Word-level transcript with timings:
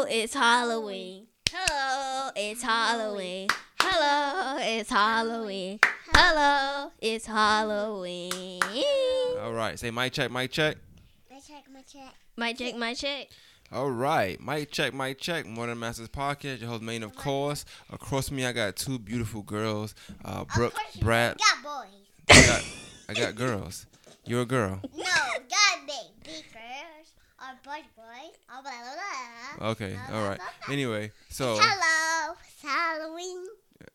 Hello, 0.00 0.08
it's 0.10 0.32
Halloween. 0.32 1.26
Hello, 1.50 2.30
it's 2.34 2.62
Halloween. 2.62 3.48
Hello, 3.78 4.56
it's 4.58 4.88
Halloween. 4.88 5.78
Hello, 6.14 6.90
it's 7.00 7.26
Halloween. 7.26 8.62
All 9.42 9.52
right. 9.52 9.78
Say 9.78 9.90
mic 9.90 10.14
check, 10.14 10.30
mic 10.30 10.52
check. 10.52 10.78
My 11.30 11.38
check, 11.38 11.64
my 11.70 11.82
check. 11.82 12.14
My 12.34 12.52
check, 12.54 12.76
my 12.76 12.94
check. 12.94 13.28
All 13.70 13.90
right. 13.90 14.40
Mic 14.40 14.70
check, 14.70 14.94
mic 14.94 15.18
check. 15.20 15.44
Modern 15.44 15.78
Masters 15.78 16.08
Podcast. 16.08 16.60
Your 16.62 16.70
host, 16.70 16.80
Main, 16.82 17.02
of 17.02 17.14
course. 17.14 17.66
Across 17.92 18.30
me, 18.30 18.46
I 18.46 18.52
got 18.52 18.76
two 18.76 18.98
beautiful 18.98 19.42
girls. 19.42 19.94
Uh, 20.24 20.44
Brooke, 20.44 20.72
of 20.72 20.78
course 20.78 20.96
you 20.96 21.04
got 21.04 21.36
boys. 21.62 22.30
I 22.30 22.46
got, 22.46 22.64
I 23.10 23.12
got 23.12 23.34
girls. 23.34 23.84
You're 24.24 24.42
a 24.42 24.46
girl. 24.46 24.80
No, 24.96 25.04
got 25.04 25.86
big, 25.86 26.32
Okay. 29.62 29.96
All 30.12 30.28
right. 30.28 30.40
Anyway, 30.68 31.12
so. 31.28 31.56
Hello, 31.60 32.34
Halloween. 32.62 33.46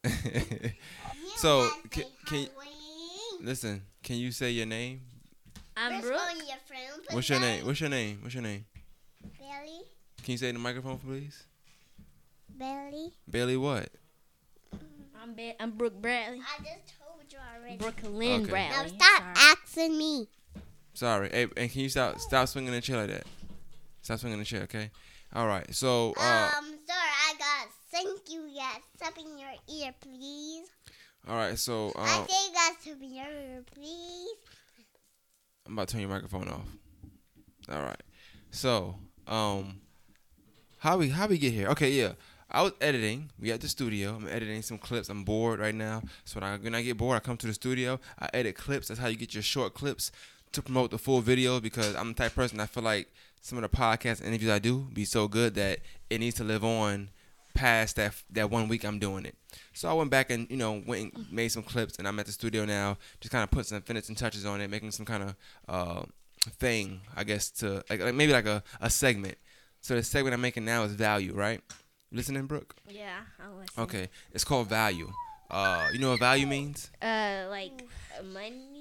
So, 1.38 1.70
can- 1.90 2.06
can 2.26 2.38
you- 2.44 2.50
listen. 3.42 3.82
Can 4.02 4.16
you 4.16 4.32
say 4.32 4.52
your 4.52 4.66
name? 4.66 5.02
I'm 5.76 6.00
Brooke. 6.00 6.16
one, 6.16 6.38
your 6.38 6.56
friend 6.66 7.04
put 7.06 7.14
What's 7.14 7.28
your 7.30 7.42
name? 7.42 7.66
What's 7.66 7.82
your 7.82 7.90
name? 7.90 8.20
What's 8.22 8.34
your 8.34 8.44
name? 8.44 8.66
Belly, 9.38 9.82
Can 10.24 10.32
you 10.32 10.38
say 10.38 10.52
the 10.54 10.60
microphone, 10.60 10.98
please? 11.00 11.44
belly. 12.58 13.12
Bailey, 13.30 13.58
what? 13.58 13.90
I'm 15.22 15.34
Be- 15.34 15.56
I'm 15.60 15.72
Brooke 15.72 16.02
Bradley. 16.02 16.40
I 16.40 16.58
just 16.64 16.94
told 16.98 17.24
you 17.30 17.38
already. 17.58 17.76
Brooklyn 17.78 18.42
Okay. 18.44 18.50
Bradley. 18.52 18.92
Now 18.92 19.06
stop 19.06 19.36
Sorry. 19.38 19.52
asking 19.52 19.98
me. 19.98 20.28
Sorry. 20.94 21.30
Hey, 21.32 21.48
and 21.58 21.70
can 21.70 21.82
you 21.82 21.90
stop 21.90 22.18
stop 22.22 22.48
swinging 22.48 22.72
the 22.72 22.80
chair 22.80 22.98
like 23.02 23.10
that? 23.10 23.28
Stop 24.06 24.20
swinging 24.20 24.38
the 24.38 24.46
chair, 24.46 24.62
okay? 24.62 24.92
All 25.34 25.48
right. 25.48 25.66
So, 25.74 26.14
uh, 26.16 26.52
um, 26.60 26.66
sir, 26.88 26.94
I 26.94 27.34
got 27.40 27.68
thank 27.92 28.20
you. 28.30 28.48
Yes, 28.48 28.82
step 28.96 29.18
in 29.18 29.36
your 29.36 29.50
ear, 29.68 29.96
please. 30.00 30.68
all 31.28 31.36
right. 31.36 31.58
So, 31.58 31.92
I 31.96 32.20
um, 32.20 32.28
say 32.28 32.36
you 32.48 32.54
got 32.54 32.80
step 32.80 33.02
in 33.02 33.16
your 33.16 33.26
ear, 33.26 33.64
please. 33.74 34.30
I'm 35.66 35.74
about 35.74 35.88
to 35.88 35.94
turn 35.94 36.02
your 36.02 36.12
microphone 36.12 36.50
off. 36.50 36.68
All 37.68 37.82
right. 37.82 38.04
So, 38.52 38.94
um, 39.26 39.82
how 40.78 40.98
we 40.98 41.10
how 41.10 41.26
we 41.26 41.40
get 41.40 41.54
here? 41.54 41.70
Okay, 41.70 41.90
yeah. 41.90 42.12
I 42.52 42.62
was 42.62 42.74
editing. 42.82 43.32
We 43.40 43.52
at 43.52 43.62
the 43.62 43.68
studio. 43.68 44.18
I'm 44.18 44.28
editing 44.28 44.62
some 44.62 44.78
clips. 44.78 45.10
I'm 45.10 45.24
bored 45.24 45.60
right 45.60 45.74
now. 45.74 46.04
So 46.26 46.40
when 46.40 46.48
I, 46.48 46.58
when 46.58 46.76
I 46.76 46.84
get 46.84 46.96
bored, 46.96 47.18
I 47.18 47.20
come 47.20 47.38
to 47.38 47.48
the 47.48 47.56
studio. 47.56 48.00
I 48.20 48.30
edit 48.36 48.56
clips. 48.56 48.90
That's 48.90 49.00
how 49.00 49.08
you 49.08 49.18
get 49.18 49.34
your 49.34 49.42
short 49.42 49.74
clips 49.74 50.12
to 50.56 50.62
promote 50.62 50.92
the 50.92 50.98
full 50.98 51.22
video. 51.22 51.60
Because 51.60 51.96
I'm 51.96 52.10
the 52.10 52.16
type 52.16 52.32
of 52.32 52.36
person 52.36 52.60
I 52.60 52.66
feel 52.66 52.84
like 52.84 53.12
some 53.42 53.58
of 53.58 53.70
the 53.70 53.78
podcast 53.78 54.26
interviews 54.26 54.52
I 54.52 54.60
do 54.60 54.88
be 54.94 55.06
so 55.06 55.28
good 55.28 55.56
that 55.56 55.80
it 56.10 56.20
needs 56.20 56.36
to 56.38 56.44
live 56.44 56.64
on 56.64 57.10
past 57.54 57.96
that 57.96 58.14
that 58.32 58.50
one 58.52 58.68
week 58.68 58.84
I'm 58.84 59.00
doing 59.00 59.26
it. 59.26 59.36
So 59.74 59.90
I 59.90 59.94
went 59.94 60.12
back 60.12 60.30
and 60.30 60.50
you 60.50 60.58
know 60.58 60.84
went 60.86 61.14
and 61.14 61.32
made 61.32 61.50
some 61.50 61.64
clips, 61.64 61.98
and 61.98 62.08
I'm 62.08 62.20
at 62.20 62.26
the 62.26 62.32
studio 62.32 62.66
now, 62.66 62.98
just 63.22 63.32
kind 63.32 63.44
of 63.44 63.52
put 63.52 63.66
some 63.66 63.82
finishing 63.82 64.16
touches 64.16 64.46
on 64.46 64.62
it, 64.62 64.70
making 64.70 64.92
some 64.92 65.06
kind 65.06 65.24
of 65.24 65.36
uh, 65.68 66.04
thing, 66.60 67.02
I 67.16 67.24
guess, 67.24 67.50
to 67.52 67.84
like, 67.90 68.02
like 68.02 68.16
maybe 68.16 68.34
like 68.34 68.46
a, 68.46 68.64
a 68.82 68.90
segment. 68.90 69.38
So 69.82 69.96
the 69.96 70.04
segment 70.04 70.34
I'm 70.34 70.42
making 70.42 70.66
now 70.66 70.84
is 70.84 70.94
value, 70.94 71.34
right? 71.34 71.62
You 72.12 72.18
listening, 72.18 72.46
Brooke? 72.46 72.76
Yeah, 72.90 73.20
I'm 73.40 73.58
listening. 73.58 73.84
Okay, 73.84 74.10
it's 74.34 74.44
called 74.44 74.68
value. 74.68 75.12
Uh, 75.50 75.90
you 75.94 76.00
know 76.00 76.12
what 76.12 76.20
value 76.20 76.48
means? 76.48 76.90
Uh, 77.02 77.46
like 77.50 77.88
money. 78.34 78.75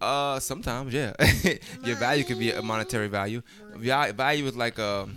Uh, 0.00 0.40
sometimes, 0.40 0.92
yeah. 0.94 1.12
Your 1.84 1.96
value 1.96 2.24
could 2.24 2.38
be 2.38 2.50
a 2.52 2.62
monetary 2.62 3.08
value. 3.08 3.42
Value 3.76 4.46
is 4.46 4.56
like 4.56 4.78
a, 4.78 5.08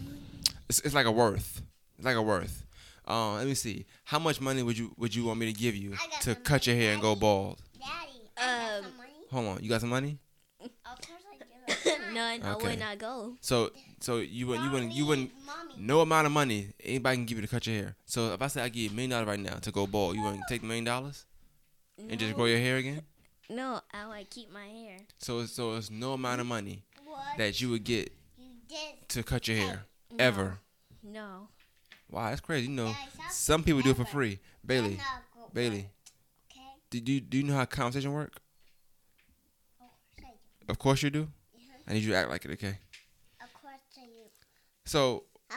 it's, 0.69 0.79
it's 0.81 0.93
like 0.93 1.05
a 1.05 1.11
worth. 1.11 1.61
It's 1.97 2.05
like 2.05 2.17
a 2.17 2.21
worth. 2.21 2.65
Um, 3.05 3.35
let 3.35 3.47
me 3.47 3.53
see. 3.53 3.85
How 4.05 4.19
much 4.19 4.39
money 4.41 4.63
would 4.63 4.77
you 4.77 4.93
would 4.97 5.13
you 5.13 5.25
want 5.25 5.39
me 5.39 5.45
to 5.51 5.53
give 5.53 5.75
you 5.75 5.91
to 6.21 6.33
some 6.33 6.35
cut 6.43 6.65
your 6.67 6.75
money, 6.75 6.85
hair 6.85 6.93
and 6.93 7.01
go 7.01 7.15
bald? 7.15 7.59
Daddy, 7.79 8.21
I 8.37 8.41
got 8.41 8.77
Um, 8.77 8.83
some 8.83 8.97
money. 8.97 9.09
Hold 9.31 9.45
on, 9.57 9.63
you 9.63 9.69
got 9.69 9.81
some 9.81 9.89
money? 9.89 10.19
Of 10.61 10.69
course 10.85 11.21
I 11.85 11.97
do. 12.07 12.13
None. 12.13 12.43
I 12.43 12.55
would 12.55 12.79
not 12.79 12.97
go. 12.99 13.35
So 13.41 13.71
so 13.99 14.17
you 14.19 14.47
wouldn't 14.47 14.65
you 14.65 14.71
wouldn't 14.71 14.91
you 14.93 15.05
wouldn't 15.05 15.31
Mommy. 15.45 15.73
no 15.77 15.99
amount 15.99 16.27
of 16.27 16.31
money 16.31 16.73
anybody 16.81 17.17
can 17.17 17.25
give 17.25 17.37
you 17.39 17.41
to 17.41 17.47
cut 17.49 17.67
your 17.67 17.75
hair. 17.75 17.95
So 18.05 18.33
if 18.33 18.41
I 18.41 18.47
say 18.47 18.61
I 18.61 18.69
give 18.69 18.83
you 18.83 18.89
a 18.89 18.93
million 18.93 19.09
dollars 19.11 19.27
right 19.27 19.39
now 19.39 19.55
to 19.55 19.71
go 19.71 19.85
bald, 19.85 20.15
you 20.15 20.23
wouldn't 20.23 20.43
take 20.47 20.61
the 20.61 20.67
million 20.67 20.85
dollars 20.85 21.25
and 21.97 22.17
just 22.19 22.35
grow 22.35 22.45
your 22.45 22.59
hair 22.59 22.77
again? 22.77 23.01
No, 23.49 23.81
I 23.93 24.25
keep 24.29 24.51
my 24.51 24.65
hair. 24.65 24.97
So 25.19 25.45
so 25.45 25.75
it's 25.75 25.89
no 25.91 26.13
amount 26.13 26.41
of 26.41 26.47
money 26.47 26.83
What 27.05 27.37
that 27.37 27.61
you 27.61 27.69
would 27.69 27.83
get 27.83 28.11
to 29.09 29.23
cut 29.23 29.47
your 29.47 29.57
hair 29.57 29.83
No. 30.11 30.17
ever. 30.23 30.57
No. 31.03 31.47
Wow, 32.09 32.29
that's 32.29 32.41
crazy. 32.41 32.67
You 32.67 32.73
know, 32.73 32.93
stop 33.13 33.31
some 33.31 33.63
people 33.63 33.81
do 33.81 33.91
it 33.91 33.97
for 33.97 34.05
free. 34.05 34.39
Bailey, 34.65 34.99
Bailey, 35.53 35.89
Okay. 36.51 36.61
do 36.89 36.97
you 37.13 37.19
do 37.21 37.37
you 37.37 37.43
know 37.43 37.55
how 37.55 37.65
conversation 37.65 38.11
work? 38.13 38.39
Of 39.79 39.79
course 39.79 39.91
I 40.17 40.21
do. 40.21 40.71
Of 40.71 40.79
course 40.79 41.03
you 41.03 41.09
do. 41.09 41.27
Yeah. 41.55 41.59
I 41.87 41.93
need 41.93 42.03
you 42.03 42.11
to 42.11 42.17
act 42.17 42.29
like 42.29 42.45
it, 42.45 42.51
okay? 42.51 42.77
Of 43.41 43.53
course 43.61 43.81
I 43.97 44.05
do. 44.05 44.29
So, 44.85 45.25
Uh, 45.51 45.55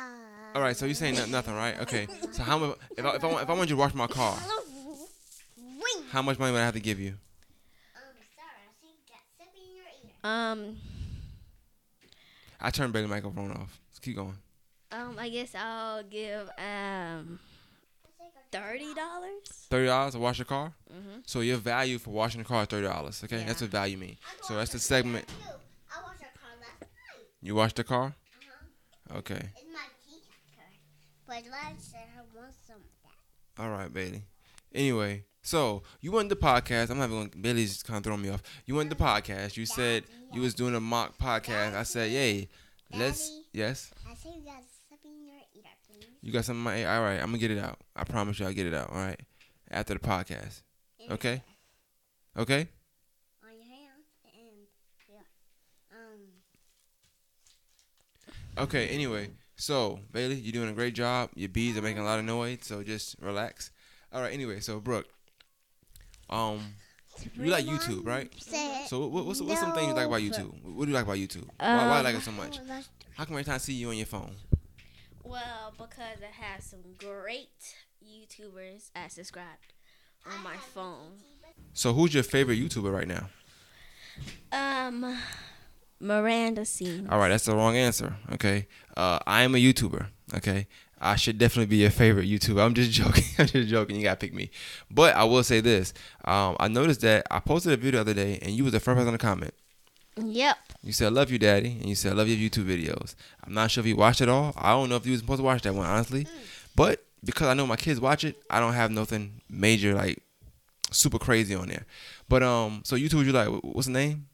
all 0.54 0.60
right. 0.62 0.76
So 0.76 0.84
you're 0.86 0.94
saying 0.94 1.14
no- 1.14 1.26
nothing, 1.26 1.54
right? 1.54 1.78
Okay. 1.80 2.06
So 2.32 2.42
how 2.42 2.58
much? 2.58 2.76
If 2.96 3.04
I, 3.04 3.14
if 3.16 3.24
I 3.24 3.26
want 3.28 3.42
if 3.44 3.48
I 3.50 3.52
want 3.52 3.70
you 3.70 3.76
to 3.76 3.80
wash 3.80 3.94
my 3.94 4.06
car, 4.06 4.36
how 6.10 6.22
much 6.22 6.38
money 6.38 6.52
would 6.52 6.60
I 6.60 6.64
have 6.64 6.74
to 6.74 6.80
give 6.80 6.98
you? 6.98 7.14
Um, 7.94 8.16
sorry, 8.34 8.60
I 8.64 8.72
see 8.80 8.88
you 8.88 9.00
got 9.08 9.20
something 9.38 9.62
in 9.62 9.76
your 9.76 9.86
ear. 10.04 10.15
Um. 10.26 10.76
I 12.60 12.70
turned 12.70 12.92
Bailey 12.92 13.06
microphone 13.06 13.52
off. 13.52 13.78
Let's 13.90 13.98
keep 14.00 14.16
going. 14.16 14.36
Um. 14.90 15.16
I 15.18 15.28
guess 15.28 15.54
I'll 15.54 16.02
give 16.02 16.48
um 16.58 17.38
thirty 18.50 18.94
dollars. 18.94 19.44
Thirty 19.70 19.86
dollars 19.86 20.14
to 20.14 20.18
wash 20.18 20.38
your 20.38 20.46
car. 20.46 20.72
Mhm. 20.92 21.22
So 21.26 21.40
your 21.40 21.58
value 21.58 21.98
for 21.98 22.10
washing 22.10 22.42
the 22.42 22.48
car 22.48 22.62
is 22.62 22.68
thirty 22.68 22.86
dollars. 22.86 23.22
Okay, 23.24 23.44
that's 23.46 23.60
what 23.60 23.70
value 23.70 23.96
means. 23.98 24.18
So 24.42 24.56
that's 24.56 24.72
the 24.72 24.78
segment. 24.78 25.26
I 25.28 26.02
washed 26.02 26.20
car 26.20 26.50
last 26.60 26.80
night. 26.80 26.88
You 27.42 27.54
washed 27.54 27.76
the 27.76 27.84
car. 27.84 28.06
Uh-huh. 28.06 29.18
Okay. 29.18 29.34
It's 29.34 29.72
my 29.72 29.86
teacher. 30.04 30.68
But 31.26 31.42
Lance 31.50 31.84
said 31.92 32.06
I 32.16 32.20
want 32.36 32.54
some 32.66 32.76
of 32.76 32.82
that. 33.04 33.62
All 33.62 33.70
right, 33.70 33.92
Bailey. 33.92 34.22
Anyway, 34.74 35.24
so 35.46 35.84
you 36.00 36.10
went 36.10 36.28
the 36.28 36.34
podcast. 36.34 36.90
I'm 36.90 36.98
not 36.98 37.08
even. 37.08 37.28
Gonna, 37.28 37.40
Bailey's 37.40 37.80
kind 37.84 37.98
of 37.98 38.02
throwing 38.02 38.20
me 38.20 38.30
off. 38.30 38.42
You 38.64 38.74
went 38.74 38.90
the 38.90 38.96
podcast. 38.96 39.56
You 39.56 39.64
said 39.64 40.02
you 40.32 40.40
was 40.40 40.54
doing 40.54 40.74
a 40.74 40.80
mock 40.80 41.16
podcast. 41.18 41.72
I 41.74 41.84
said, 41.84 42.10
yay. 42.10 42.48
Let's. 42.92 43.30
Yes. 43.52 43.92
I 44.04 44.16
said 44.16 44.32
you 44.34 44.42
got 44.42 44.64
something 44.90 45.12
in 45.12 45.24
your 45.24 45.36
ear, 45.54 45.62
please. 45.88 46.08
You 46.20 46.32
got 46.32 46.44
something. 46.44 46.58
in 46.58 46.64
My, 46.64 46.84
all 46.96 47.02
right. 47.02 47.20
I'm 47.20 47.26
gonna 47.26 47.38
get 47.38 47.52
it 47.52 47.58
out. 47.58 47.78
I 47.94 48.02
promise 48.02 48.40
you, 48.40 48.46
I'll 48.46 48.52
get 48.52 48.66
it 48.66 48.74
out. 48.74 48.90
All 48.90 48.96
right. 48.96 49.20
After 49.70 49.94
the 49.94 50.00
podcast. 50.00 50.62
Okay. 51.12 51.44
Okay. 52.36 52.66
On 53.44 53.54
your 53.54 53.68
hand 53.68 54.02
and 54.24 54.66
yeah. 55.08 55.22
Um. 55.92 56.42
Okay. 58.64 58.88
Anyway, 58.88 59.30
so 59.54 60.00
Bailey, 60.10 60.34
you're 60.34 60.50
doing 60.52 60.70
a 60.70 60.74
great 60.74 60.96
job. 60.96 61.30
Your 61.36 61.50
bees 61.50 61.78
are 61.78 61.82
making 61.82 62.02
a 62.02 62.04
lot 62.04 62.18
of 62.18 62.24
noise, 62.24 62.62
so 62.62 62.82
just 62.82 63.14
relax. 63.20 63.70
All 64.12 64.22
right. 64.22 64.32
Anyway, 64.32 64.58
so 64.58 64.80
Brooke, 64.80 65.06
um, 66.30 66.60
you 67.34 67.50
like 67.50 67.64
YouTube, 67.64 68.06
right? 68.06 68.30
So 68.86 69.06
what, 69.06 69.26
what's 69.26 69.40
what's 69.40 69.60
some 69.60 69.72
things 69.72 69.88
you 69.88 69.94
like 69.94 70.06
about 70.06 70.20
YouTube? 70.20 70.52
What 70.62 70.84
do 70.84 70.90
you 70.90 70.94
like 70.94 71.04
about 71.04 71.16
YouTube? 71.16 71.48
why, 71.58 71.86
why 71.86 71.98
you 71.98 72.04
like 72.04 72.16
it 72.16 72.22
so 72.22 72.32
much? 72.32 72.60
Oh, 72.68 72.80
How 73.16 73.24
come 73.24 73.34
every 73.34 73.44
time 73.44 73.54
I 73.54 73.58
see 73.58 73.74
you 73.74 73.88
on 73.88 73.96
your 73.96 74.06
phone? 74.06 74.36
Well, 75.24 75.72
because 75.76 76.20
it 76.20 76.32
has 76.40 76.64
some 76.64 76.80
great 76.98 77.74
YouTubers 78.04 78.90
I 78.94 79.08
subscribed 79.08 79.72
on 80.26 80.42
my 80.44 80.56
phone. 80.56 81.18
So 81.72 81.92
who's 81.92 82.14
your 82.14 82.22
favorite 82.22 82.58
YouTuber 82.58 82.92
right 82.92 83.08
now? 83.08 83.28
Um, 84.52 85.18
Miranda 86.00 86.64
Sings. 86.64 87.08
All 87.10 87.18
right, 87.18 87.28
that's 87.28 87.46
the 87.46 87.54
wrong 87.54 87.76
answer. 87.76 88.14
Okay, 88.32 88.66
uh, 88.96 89.18
I 89.26 89.42
am 89.42 89.54
a 89.54 89.58
YouTuber. 89.58 90.06
Okay, 90.34 90.66
I 91.00 91.16
should 91.16 91.38
definitely 91.38 91.66
be 91.66 91.76
your 91.76 91.90
favorite 91.90 92.26
YouTuber. 92.26 92.64
I'm 92.64 92.74
just 92.74 92.90
joking. 93.00 93.24
I'm 93.38 93.46
just 93.46 93.68
joking. 93.68 93.96
You 93.96 94.04
gotta 94.04 94.16
pick 94.16 94.34
me. 94.34 94.50
But 94.90 95.14
I 95.14 95.24
will 95.24 95.42
say 95.42 95.60
this. 95.60 95.92
Um, 96.24 96.56
I 96.58 96.68
noticed 96.68 97.02
that 97.02 97.26
I 97.30 97.40
posted 97.40 97.72
a 97.72 97.76
video 97.76 98.02
the 98.02 98.10
other 98.12 98.14
day, 98.14 98.38
and 98.42 98.52
you 98.52 98.64
was 98.64 98.72
the 98.72 98.80
first 98.80 98.96
person 98.96 99.12
to 99.12 99.18
comment. 99.18 99.54
Yep. 100.16 100.56
You 100.82 100.92
said, 100.92 101.06
I 101.08 101.10
"Love 101.10 101.30
you, 101.30 101.38
Daddy," 101.38 101.76
and 101.80 101.86
you 101.86 101.94
said, 101.94 102.12
I 102.12 102.14
"Love 102.14 102.28
your 102.28 102.38
YouTube 102.38 102.64
videos." 102.64 103.14
I'm 103.44 103.52
not 103.52 103.70
sure 103.70 103.82
if 103.82 103.86
you 103.86 103.96
watched 103.96 104.20
it 104.22 104.28
all. 104.28 104.54
I 104.56 104.70
don't 104.70 104.88
know 104.88 104.96
if 104.96 105.04
you 105.04 105.12
was 105.12 105.20
supposed 105.20 105.40
to 105.40 105.44
watch 105.44 105.62
that 105.62 105.74
one, 105.74 105.86
honestly. 105.86 106.26
But 106.74 107.04
because 107.22 107.48
I 107.48 107.54
know 107.54 107.66
my 107.66 107.76
kids 107.76 108.00
watch 108.00 108.24
it, 108.24 108.42
I 108.48 108.60
don't 108.60 108.72
have 108.72 108.90
nothing 108.90 109.42
major 109.50 109.94
like 109.94 110.22
super 110.90 111.18
crazy 111.18 111.54
on 111.54 111.68
there. 111.68 111.84
But 112.28 112.42
um, 112.42 112.82
so 112.84 112.96
YouTube, 112.96 113.26
you 113.26 113.32
like? 113.32 113.48
What's 113.62 113.86
the 113.88 113.92
name? 113.92 114.28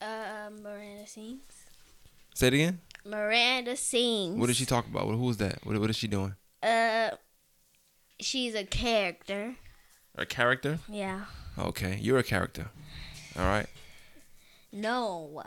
Uh, 0.00 0.48
Miranda 0.62 1.06
Sings. 1.06 1.40
Say 2.34 2.48
it 2.48 2.54
again. 2.54 2.80
Miranda 3.06 3.76
Sings. 3.76 4.38
What 4.38 4.46
did 4.48 4.56
she 4.56 4.66
talk 4.66 4.86
about? 4.86 5.06
What, 5.06 5.14
who 5.16 5.24
was 5.24 5.36
that? 5.38 5.58
What, 5.64 5.78
what 5.78 5.90
is 5.90 5.96
she 5.96 6.08
doing? 6.08 6.34
Uh, 6.62 7.10
she's 8.20 8.54
a 8.54 8.64
character. 8.64 9.54
A 10.16 10.26
character? 10.26 10.78
Yeah. 10.88 11.22
Okay, 11.58 11.98
you're 12.00 12.18
a 12.18 12.22
character. 12.22 12.66
All 13.38 13.44
right. 13.44 13.66
No. 14.72 15.42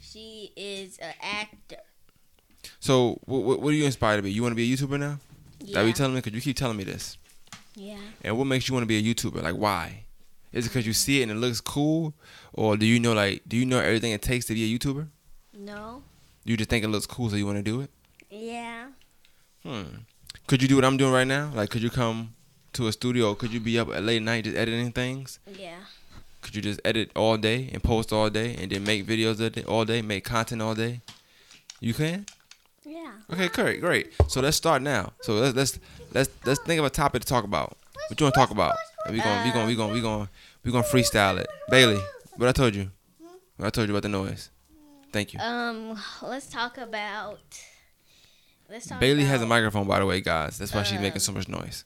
She 0.00 0.52
is 0.56 0.98
an 0.98 1.14
actor. 1.20 1.76
So 2.80 3.18
what, 3.26 3.60
what 3.60 3.68
are 3.70 3.76
you 3.76 3.84
inspired 3.84 4.16
to 4.16 4.22
be? 4.22 4.32
You 4.32 4.42
want 4.42 4.52
to 4.52 4.56
be 4.56 4.72
a 4.72 4.76
YouTuber 4.76 4.98
now? 4.98 5.18
Yeah. 5.60 5.80
That 5.80 5.86
you 5.86 5.92
telling 5.92 6.14
me? 6.14 6.22
Cause 6.22 6.32
you 6.32 6.40
keep 6.40 6.56
telling 6.56 6.76
me 6.76 6.84
this. 6.84 7.16
yeah. 7.74 7.98
And 8.22 8.36
what 8.38 8.46
makes 8.46 8.68
you 8.68 8.74
want 8.74 8.82
to 8.84 8.88
be 8.88 8.98
a 8.98 9.14
YouTuber? 9.14 9.42
Like 9.42 9.56
why? 9.56 10.04
Is 10.52 10.66
it 10.66 10.68
because 10.68 10.86
you 10.86 10.92
see 10.92 11.20
it 11.20 11.24
and 11.24 11.32
it 11.32 11.36
looks 11.36 11.60
cool, 11.60 12.14
or 12.52 12.76
do 12.76 12.86
you 12.86 13.00
know 13.00 13.12
like 13.12 13.42
do 13.48 13.56
you 13.56 13.66
know 13.66 13.80
everything 13.80 14.12
it 14.12 14.22
takes 14.22 14.46
to 14.46 14.54
be 14.54 14.72
a 14.72 14.78
YouTuber? 14.78 15.08
No. 15.58 16.02
You 16.44 16.56
just 16.56 16.70
think 16.70 16.84
it 16.84 16.88
looks 16.88 17.06
cool, 17.06 17.30
so 17.30 17.36
you 17.36 17.46
want 17.46 17.58
to 17.58 17.62
do 17.62 17.80
it. 17.80 17.90
Yeah. 18.30 18.88
Hmm. 19.62 19.82
Could 20.46 20.60
you 20.60 20.68
do 20.68 20.76
what 20.76 20.84
I'm 20.84 20.96
doing 20.96 21.12
right 21.12 21.26
now? 21.26 21.50
Like, 21.54 21.70
could 21.70 21.82
you 21.82 21.90
come 21.90 22.34
to 22.74 22.86
a 22.86 22.92
studio? 22.92 23.34
Could 23.34 23.52
you 23.52 23.60
be 23.60 23.78
up 23.78 23.88
at 23.88 24.02
late 24.02 24.22
night 24.22 24.44
just 24.44 24.56
editing 24.56 24.92
things? 24.92 25.38
Yeah. 25.46 25.78
Could 26.42 26.54
you 26.54 26.60
just 26.60 26.80
edit 26.84 27.10
all 27.16 27.38
day 27.38 27.70
and 27.72 27.82
post 27.82 28.12
all 28.12 28.28
day 28.28 28.54
and 28.60 28.70
then 28.70 28.84
make 28.84 29.06
videos 29.06 29.40
of 29.40 29.56
it 29.56 29.64
all 29.66 29.86
day, 29.86 30.02
make 30.02 30.24
content 30.24 30.60
all 30.60 30.74
day? 30.74 31.00
You 31.80 31.94
can. 31.94 32.26
Yeah. 32.84 33.12
Okay, 33.32 33.48
great, 33.48 33.80
great. 33.80 34.12
So 34.28 34.42
let's 34.42 34.56
start 34.56 34.82
now. 34.82 35.12
So 35.22 35.34
let's 35.34 35.56
let's 35.56 35.78
let's 36.12 36.28
let's 36.44 36.60
think 36.60 36.78
of 36.78 36.84
a 36.84 36.90
topic 36.90 37.22
to 37.22 37.26
talk 37.26 37.44
about. 37.44 37.78
What 38.08 38.20
you 38.20 38.24
want 38.24 38.34
to 38.34 38.40
talk 38.40 38.50
about? 38.50 38.76
We 39.10 39.20
going 39.20 39.44
we 39.44 39.50
going 39.52 39.66
we 39.66 39.74
going 39.74 39.92
we 39.94 40.00
going 40.02 40.28
we 40.62 40.72
going 40.72 40.84
to 40.84 40.90
freestyle 40.90 41.38
it. 41.38 41.46
Bailey, 41.70 42.00
what 42.36 42.48
I 42.48 42.52
told 42.52 42.74
you? 42.74 42.90
What 43.56 43.66
I 43.66 43.70
told 43.70 43.88
you 43.88 43.94
about 43.94 44.02
the 44.02 44.10
noise. 44.10 44.50
Thank 45.14 45.32
you. 45.32 45.38
Um, 45.38 45.96
let's 46.22 46.48
talk 46.48 46.76
about. 46.76 47.38
Let's 48.68 48.86
talk. 48.86 48.98
Bailey 48.98 49.22
about, 49.22 49.30
has 49.30 49.42
a 49.42 49.46
microphone, 49.46 49.86
by 49.86 50.00
the 50.00 50.06
way, 50.06 50.20
guys. 50.20 50.58
That's 50.58 50.74
why 50.74 50.82
she's 50.82 50.98
making 50.98 51.12
Um, 51.12 51.18
so 51.20 51.32
much 51.32 51.48
noise. 51.48 51.84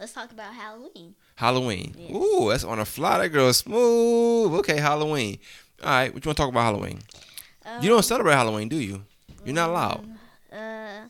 Let's 0.00 0.12
talk 0.12 0.32
about 0.32 0.52
Halloween. 0.52 1.14
Halloween. 1.36 1.94
Yes. 1.96 2.10
Ooh, 2.12 2.48
that's 2.50 2.64
on 2.64 2.80
a 2.80 2.84
fly. 2.84 3.18
That 3.18 3.28
girl 3.28 3.52
smooth. 3.52 4.52
Okay, 4.60 4.78
Halloween. 4.78 5.38
All 5.84 5.90
right, 5.90 6.12
what 6.12 6.24
you 6.24 6.28
want 6.28 6.36
to 6.38 6.42
talk 6.42 6.48
about 6.50 6.62
Halloween? 6.64 6.98
Um, 7.64 7.82
You 7.82 7.88
don't 7.90 8.02
celebrate 8.02 8.34
Halloween, 8.34 8.68
do 8.68 8.76
you? 8.76 9.04
You're 9.44 9.54
not 9.54 9.70
allowed. 9.70 10.08
Uh, 10.52 11.02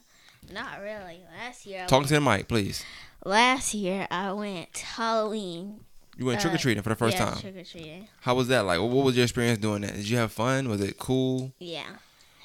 not 0.52 0.81
really. 0.82 1.20
Last 1.38 1.64
year. 1.64 1.84
I 1.84 1.86
Talk 1.86 2.00
went, 2.00 2.08
to 2.08 2.14
the 2.14 2.20
mic, 2.20 2.48
please. 2.48 2.84
last 3.25 3.72
year 3.72 4.06
I 4.10 4.32
went 4.34 4.76
Halloween. 4.76 5.81
You 6.20 6.26
went 6.26 6.38
Uh, 6.38 6.43
trick 6.43 6.55
or 6.55 6.58
treating 6.58 6.82
for 6.82 6.90
the 6.90 6.96
first 6.96 7.17
yeah, 7.17 7.25
time. 7.31 7.38
Trick 7.40 7.56
or 7.56 7.64
treating. 7.64 8.06
How 8.20 8.34
was 8.34 8.49
that 8.49 8.67
like? 8.67 8.78
What 8.78 8.90
was 8.90 9.17
your 9.17 9.22
experience 9.25 9.58
doing 9.58 9.81
that? 9.81 9.94
Did 9.94 10.06
you 10.06 10.19
have 10.19 10.31
fun? 10.31 10.69
Was 10.69 10.82
it 10.82 10.99
cool? 10.99 11.55
Yeah. 11.58 11.87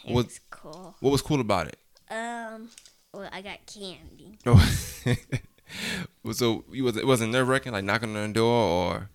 It 0.05 0.13
What- 0.13 0.27
was 0.27 0.39
cool. 0.49 0.95
What 1.01 1.09
was 1.09 1.21
cool 1.21 1.41
about 1.41 1.67
it? 1.67 1.77
Um, 2.09 2.69
well, 3.13 3.29
I 3.33 3.41
got 3.41 3.59
candy. 3.65 4.37
so 6.31 6.63
you 6.71 6.85
was 6.85 6.95
it 6.95 7.05
wasn't 7.05 7.33
nerve 7.33 7.49
wracking 7.49 7.73
like 7.73 7.83
knocking 7.83 8.15
on 8.15 8.27
the 8.29 8.33
door 8.33 8.63
or 8.93 9.09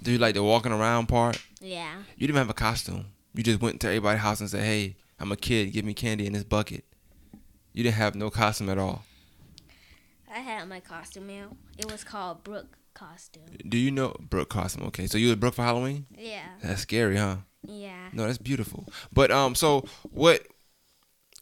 do 0.00 0.12
you 0.12 0.18
like 0.18 0.34
the 0.34 0.44
walking 0.44 0.70
around 0.70 1.06
part? 1.08 1.42
Yeah. 1.60 1.96
You 2.16 2.28
didn't 2.28 2.38
have 2.38 2.50
a 2.50 2.54
costume. 2.54 3.06
You 3.34 3.42
just 3.42 3.60
went 3.60 3.80
to 3.80 3.88
everybody's 3.88 4.20
house 4.22 4.38
and 4.38 4.48
said, 4.48 4.62
"Hey, 4.64 4.94
I'm 5.18 5.32
a 5.32 5.36
kid. 5.36 5.72
Give 5.72 5.84
me 5.84 5.94
candy 5.94 6.26
in 6.26 6.32
this 6.34 6.44
bucket." 6.44 6.84
You 7.72 7.82
didn't 7.82 7.96
have 7.96 8.14
no 8.14 8.30
costume 8.30 8.68
at 8.68 8.78
all. 8.78 9.04
I 10.32 10.38
had 10.38 10.68
my 10.68 10.78
costume 10.78 11.26
meal. 11.26 11.56
It 11.76 11.90
was 11.90 12.04
called 12.04 12.44
Brooke 12.44 12.78
costume. 12.94 13.44
Do 13.68 13.76
you 13.76 13.90
know 13.90 14.16
Brooke 14.20 14.48
costume? 14.50 14.84
Okay, 14.86 15.06
so 15.06 15.18
you 15.18 15.28
was 15.28 15.36
Brooke 15.36 15.54
for 15.54 15.62
Halloween? 15.62 16.06
Yeah. 16.16 16.46
That's 16.62 16.82
scary, 16.82 17.16
huh? 17.16 17.36
Yeah. 17.66 18.08
No, 18.12 18.26
that's 18.26 18.38
beautiful. 18.38 18.86
But 19.12 19.30
um, 19.30 19.54
so 19.54 19.84
what? 20.10 20.42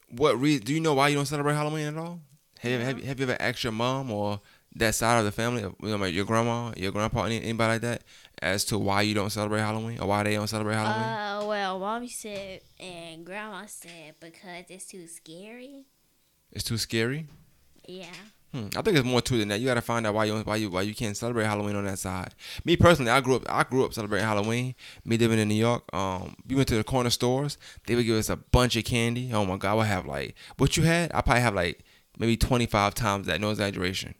What 0.09 0.39
reason? 0.39 0.65
Do 0.65 0.73
you 0.73 0.79
know 0.79 0.93
why 0.93 1.07
you 1.09 1.15
don't 1.15 1.25
celebrate 1.25 1.55
Halloween 1.55 1.87
at 1.87 1.97
all? 1.97 2.19
Have 2.59 2.71
you, 2.71 2.79
have, 2.79 2.99
you, 2.99 3.05
have 3.05 3.19
you 3.19 3.23
ever 3.25 3.37
asked 3.41 3.63
your 3.63 3.73
mom 3.73 4.11
or 4.11 4.39
that 4.75 4.95
side 4.95 5.19
of 5.19 5.25
the 5.25 5.31
family, 5.31 5.61
you 5.61 5.75
know, 5.81 5.97
like 5.97 6.13
your 6.13 6.25
grandma, 6.25 6.71
your 6.77 6.91
grandpa, 6.91 7.23
anybody 7.23 7.73
like 7.73 7.81
that, 7.81 8.03
as 8.41 8.63
to 8.65 8.79
why 8.79 9.01
you 9.01 9.13
don't 9.13 9.29
celebrate 9.31 9.59
Halloween 9.59 9.99
or 9.99 10.07
why 10.07 10.23
they 10.23 10.35
don't 10.35 10.47
celebrate 10.47 10.75
Halloween? 10.75 11.03
Uh, 11.03 11.43
well, 11.47 11.79
mommy 11.79 12.07
said 12.07 12.61
and 12.79 13.25
grandma 13.25 13.65
said 13.67 14.15
because 14.19 14.65
it's 14.69 14.85
too 14.85 15.07
scary. 15.07 15.85
it's 16.51 16.63
too 16.63 16.77
scary. 16.77 17.27
Yeah. 17.85 18.05
Hmm. 18.53 18.67
I 18.77 18.83
think 18.83 18.95
it's 18.95 19.05
more 19.05 19.19
to 19.19 19.35
it 19.35 19.39
than 19.39 19.47
that. 19.47 19.59
You 19.59 19.65
got 19.65 19.73
to 19.73 19.81
find 19.81 20.05
out 20.05 20.13
why 20.13 20.25
you 20.25 20.37
why 20.41 20.57
you 20.57 20.69
why 20.69 20.83
you 20.83 20.93
can't 20.93 21.17
celebrate 21.17 21.45
Halloween 21.45 21.75
on 21.75 21.85
that 21.85 21.97
side. 21.97 22.35
Me 22.63 22.77
personally, 22.77 23.09
I 23.09 23.19
grew 23.19 23.37
up 23.37 23.43
I 23.49 23.63
grew 23.63 23.83
up 23.83 23.95
celebrating 23.95 24.27
Halloween. 24.27 24.75
Me 25.03 25.17
living 25.17 25.39
in 25.39 25.47
New 25.49 25.55
York, 25.55 25.83
um, 25.91 26.35
we 26.47 26.55
went 26.55 26.67
to 26.67 26.75
the 26.75 26.83
corner 26.83 27.09
stores. 27.09 27.57
They 27.87 27.95
would 27.95 28.05
give 28.05 28.15
us 28.15 28.29
a 28.29 28.35
bunch 28.35 28.75
of 28.75 28.85
candy. 28.85 29.31
Oh 29.33 29.43
my 29.43 29.57
god, 29.57 29.71
I 29.71 29.73
would 29.73 29.87
have 29.87 30.05
like 30.05 30.35
what 30.57 30.77
you 30.77 30.83
had. 30.83 31.11
I 31.15 31.21
probably 31.21 31.41
have 31.41 31.55
like 31.55 31.83
maybe 32.19 32.37
twenty 32.37 32.67
five 32.67 32.93
times 32.93 33.25
that. 33.25 33.41
No 33.41 33.49
exaggeration, 33.49 34.13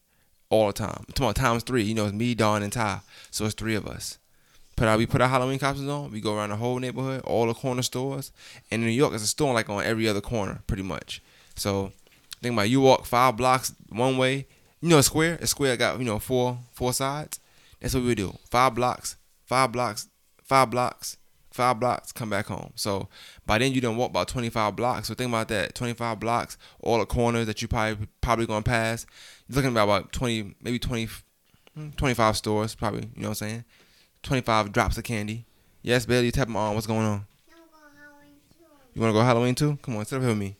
all 0.49 0.65
the 0.65 0.73
time. 0.73 0.97
I'm 0.97 1.13
talking 1.13 1.25
about 1.25 1.35
times 1.35 1.61
three. 1.61 1.83
You 1.83 1.93
know, 1.93 2.05
it's 2.05 2.13
me, 2.13 2.33
Dawn, 2.33 2.63
and 2.63 2.73
Ty. 2.73 3.01
So 3.29 3.45
it's 3.45 3.53
three 3.53 3.75
of 3.75 3.85
us. 3.85 4.17
Put 4.75 4.87
our 4.87 4.97
we 4.97 5.05
put 5.05 5.21
our 5.21 5.29
Halloween 5.29 5.59
costumes 5.59 5.87
on. 5.87 6.11
We 6.11 6.21
go 6.21 6.35
around 6.35 6.49
the 6.49 6.55
whole 6.55 6.79
neighborhood, 6.79 7.21
all 7.25 7.45
the 7.45 7.53
corner 7.53 7.83
stores. 7.83 8.31
And 8.71 8.81
in 8.81 8.87
New 8.87 8.95
York, 8.95 9.13
it's 9.13 9.23
a 9.23 9.27
store 9.27 9.53
like 9.53 9.69
on 9.69 9.83
every 9.83 10.07
other 10.07 10.21
corner, 10.21 10.63
pretty 10.65 10.81
much. 10.81 11.21
So 11.55 11.91
think 12.43 12.53
about 12.53 12.65
it, 12.65 12.69
you 12.69 12.81
walk 12.81 13.05
five 13.05 13.37
blocks 13.37 13.73
one 13.89 14.17
way. 14.17 14.47
You 14.81 14.89
know, 14.89 14.97
a 14.97 15.03
square. 15.03 15.37
A 15.41 15.47
square 15.47 15.77
got 15.77 15.97
you 15.97 16.05
know 16.05 16.19
four 16.19 16.59
four 16.73 16.93
sides. 16.93 17.39
That's 17.79 17.93
what 17.93 18.03
we 18.03 18.15
do. 18.15 18.37
Five 18.51 18.75
blocks, 18.75 19.15
five 19.45 19.71
blocks, 19.71 20.07
five 20.43 20.69
blocks, 20.69 21.17
five 21.51 21.79
blocks. 21.79 22.11
Come 22.11 22.29
back 22.29 22.47
home. 22.47 22.71
So 22.75 23.07
by 23.45 23.57
then 23.57 23.71
you 23.71 23.81
done 23.81 23.97
walk 23.97 24.09
about 24.09 24.27
twenty 24.27 24.49
five 24.49 24.75
blocks. 24.75 25.07
So 25.07 25.13
think 25.13 25.29
about 25.29 25.47
that. 25.47 25.73
Twenty 25.73 25.93
five 25.93 26.19
blocks, 26.19 26.57
all 26.81 26.99
the 26.99 27.05
corners 27.05 27.47
that 27.47 27.61
you 27.61 27.67
probably 27.67 28.07
probably 28.21 28.45
gonna 28.45 28.61
pass. 28.61 29.05
You're 29.47 29.55
looking 29.55 29.71
about 29.71 29.85
about 29.85 30.11
twenty, 30.11 30.53
maybe 30.61 30.79
20, 30.79 31.07
hmm, 31.75 31.89
25 31.91 32.37
stores 32.37 32.75
probably. 32.75 33.09
You 33.15 33.21
know 33.21 33.29
what 33.29 33.41
I'm 33.41 33.49
saying? 33.49 33.65
Twenty 34.21 34.41
five 34.41 34.71
drops 34.71 34.97
of 34.97 35.03
candy. 35.03 35.45
Yes, 35.81 36.05
Bailey, 36.05 36.27
you 36.27 36.31
tap 36.31 36.47
my 36.47 36.59
arm. 36.59 36.75
What's 36.75 36.87
going 36.87 37.05
on? 37.05 37.25
You 38.93 39.01
wanna 39.01 39.13
go 39.13 39.21
Halloween 39.21 39.55
too? 39.55 39.77
Come 39.81 39.97
on, 39.97 40.05
sit 40.05 40.17
up 40.17 40.21
here 40.21 40.29
with 40.29 40.37
me. 40.37 40.57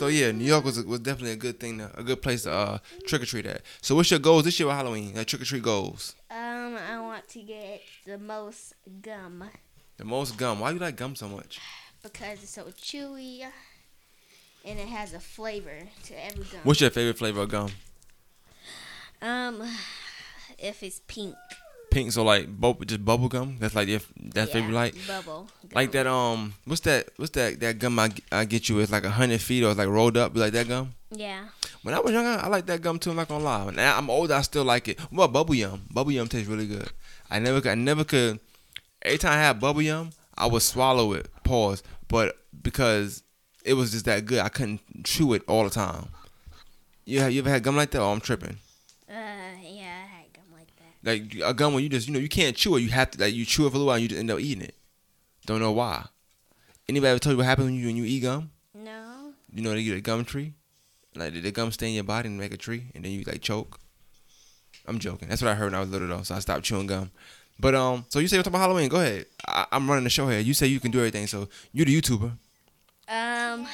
So 0.00 0.06
yeah, 0.06 0.32
New 0.32 0.46
York 0.46 0.64
was 0.64 0.82
was 0.86 1.00
definitely 1.00 1.32
a 1.32 1.36
good 1.36 1.60
thing, 1.60 1.76
to, 1.76 1.90
a 1.94 2.02
good 2.02 2.22
place 2.22 2.44
to 2.44 2.50
uh, 2.50 2.78
trick 3.06 3.20
or 3.20 3.26
treat 3.26 3.44
at. 3.44 3.60
So 3.82 3.94
what's 3.94 4.10
your 4.10 4.18
goals 4.18 4.44
this 4.44 4.58
year 4.58 4.66
with 4.66 4.74
Halloween? 4.74 5.12
Like 5.14 5.26
trick 5.26 5.42
or 5.42 5.44
treat 5.44 5.62
goals. 5.62 6.14
Um, 6.30 6.78
I 6.90 6.98
want 7.02 7.28
to 7.28 7.42
get 7.42 7.82
the 8.06 8.16
most 8.16 8.72
gum 9.02 9.44
The 9.98 10.06
most 10.06 10.38
gum. 10.38 10.58
Why 10.58 10.70
do 10.70 10.76
you 10.76 10.80
like 10.80 10.96
gum 10.96 11.14
so 11.16 11.28
much? 11.28 11.60
because 12.02 12.42
it's 12.42 12.52
so 12.52 12.64
chewy 12.80 13.44
and 14.64 14.78
it 14.78 14.88
has 14.88 15.12
a 15.12 15.20
flavor 15.20 15.80
to 16.04 16.24
every 16.24 16.44
gum. 16.44 16.60
What's 16.64 16.80
your 16.80 16.88
favorite 16.88 17.18
flavor 17.18 17.42
of 17.42 17.50
gum? 17.50 17.70
Um, 19.20 19.62
if 20.58 20.82
it's 20.82 21.02
pink. 21.08 21.34
Pink. 21.90 22.12
So 22.12 22.24
like 22.24 22.48
bu- 22.48 22.84
just 22.84 23.04
bubble 23.04 23.28
gum. 23.28 23.56
That's 23.58 23.74
like 23.74 23.88
your 23.88 24.00
that's 24.16 24.48
yeah, 24.48 24.60
favorite 24.60 24.74
like. 24.74 24.94
bubble. 25.06 25.48
Like 25.74 25.92
gum. 25.92 26.04
that 26.04 26.10
um, 26.10 26.54
what's 26.64 26.80
that? 26.82 27.08
What's 27.16 27.32
that? 27.32 27.60
That 27.60 27.78
gum 27.78 27.98
I, 27.98 28.10
I 28.32 28.44
get 28.44 28.68
you 28.68 28.78
is 28.78 28.90
like 28.90 29.04
a 29.04 29.10
hundred 29.10 29.40
feet 29.40 29.64
or 29.64 29.70
it's 29.70 29.78
like 29.78 29.88
rolled 29.88 30.16
up. 30.16 30.34
You 30.34 30.40
like 30.40 30.52
that 30.52 30.68
gum? 30.68 30.94
Yeah. 31.10 31.46
When 31.82 31.94
I 31.94 32.00
was 32.00 32.12
younger, 32.12 32.40
I 32.42 32.48
like 32.48 32.66
that 32.66 32.82
gum 32.82 32.98
too. 32.98 33.10
I'm 33.10 33.16
not 33.16 33.28
gonna 33.28 33.42
lie. 33.42 33.70
Now 33.70 33.96
I'm 33.96 34.10
older, 34.10 34.34
I 34.34 34.42
still 34.42 34.64
like 34.64 34.88
it. 34.88 35.00
What 35.10 35.32
bubble 35.32 35.54
yum? 35.54 35.82
Bubble 35.90 36.12
yum 36.12 36.28
tastes 36.28 36.48
really 36.48 36.66
good. 36.66 36.90
I 37.30 37.38
never, 37.38 37.60
could, 37.60 37.70
I 37.70 37.74
never 37.74 38.04
could. 38.04 38.38
Every 39.02 39.18
time 39.18 39.32
I 39.32 39.42
had 39.42 39.60
bubble 39.60 39.82
yum, 39.82 40.10
I 40.36 40.46
would 40.46 40.62
swallow 40.62 41.12
it. 41.14 41.28
Pause. 41.42 41.82
But 42.08 42.36
because 42.62 43.22
it 43.64 43.74
was 43.74 43.92
just 43.92 44.04
that 44.04 44.26
good, 44.26 44.40
I 44.40 44.48
couldn't 44.48 44.80
chew 45.04 45.32
it 45.32 45.42
all 45.48 45.64
the 45.64 45.70
time. 45.70 46.08
You 47.04 47.20
have, 47.20 47.32
you 47.32 47.40
ever 47.40 47.50
had 47.50 47.62
gum 47.62 47.76
like 47.76 47.90
that? 47.92 48.00
Oh, 48.00 48.12
I'm 48.12 48.20
tripping. 48.20 48.58
Uh, 49.08 49.12
yeah, 49.62 50.04
I 50.04 50.16
had 50.16 50.32
gum 50.32 50.44
like 51.02 51.34
a 51.44 51.54
gum 51.54 51.74
when 51.74 51.82
you 51.82 51.88
just, 51.88 52.06
you 52.08 52.12
know, 52.14 52.20
you 52.20 52.28
can't 52.28 52.56
chew 52.56 52.76
it. 52.76 52.80
You 52.80 52.90
have 52.90 53.10
to, 53.12 53.20
like, 53.20 53.34
you 53.34 53.44
chew 53.44 53.66
it 53.66 53.70
for 53.70 53.76
a 53.76 53.78
little 53.78 53.86
while, 53.86 53.94
and 53.96 54.02
you 54.02 54.08
just 54.08 54.18
end 54.18 54.30
up 54.30 54.40
eating 54.40 54.62
it. 54.62 54.74
Don't 55.46 55.60
know 55.60 55.72
why. 55.72 56.06
Anybody 56.88 57.10
ever 57.10 57.18
tell 57.18 57.32
you 57.32 57.38
what 57.38 57.46
happens 57.46 57.66
when 57.66 57.74
you 57.74 57.86
when 57.86 57.96
you 57.96 58.04
eat 58.04 58.20
gum? 58.20 58.50
No. 58.74 59.32
You 59.54 59.62
know, 59.62 59.70
they 59.72 59.82
get 59.84 59.96
a 59.96 60.00
gum 60.00 60.24
tree. 60.24 60.52
Like 61.14 61.32
did 61.32 61.42
the 61.42 61.50
gum 61.50 61.72
stay 61.72 61.88
in 61.88 61.94
your 61.94 62.04
body 62.04 62.28
and 62.28 62.38
make 62.38 62.52
a 62.54 62.56
tree, 62.56 62.84
and 62.94 63.04
then 63.04 63.12
you 63.12 63.22
like 63.26 63.40
choke. 63.42 63.80
I'm 64.86 64.98
joking. 64.98 65.28
That's 65.28 65.42
what 65.42 65.50
I 65.50 65.54
heard 65.54 65.66
when 65.66 65.74
I 65.74 65.80
was 65.80 65.90
little 65.90 66.08
though, 66.08 66.22
so 66.22 66.34
I 66.34 66.38
stopped 66.40 66.64
chewing 66.64 66.86
gum. 66.86 67.10
But 67.58 67.74
um, 67.74 68.06
so 68.08 68.18
you 68.18 68.28
say 68.28 68.36
you're 68.36 68.42
talking 68.42 68.54
about 68.56 68.66
Halloween? 68.66 68.88
Go 68.88 69.00
ahead. 69.00 69.26
I, 69.46 69.66
I'm 69.72 69.88
running 69.88 70.04
the 70.04 70.10
show 70.10 70.28
here. 70.28 70.40
You 70.40 70.54
say 70.54 70.66
you 70.66 70.80
can 70.80 70.90
do 70.90 70.98
everything, 70.98 71.26
so 71.26 71.48
you're 71.72 71.86
the 71.86 72.00
YouTuber. 72.00 72.32
Um, 73.08 73.66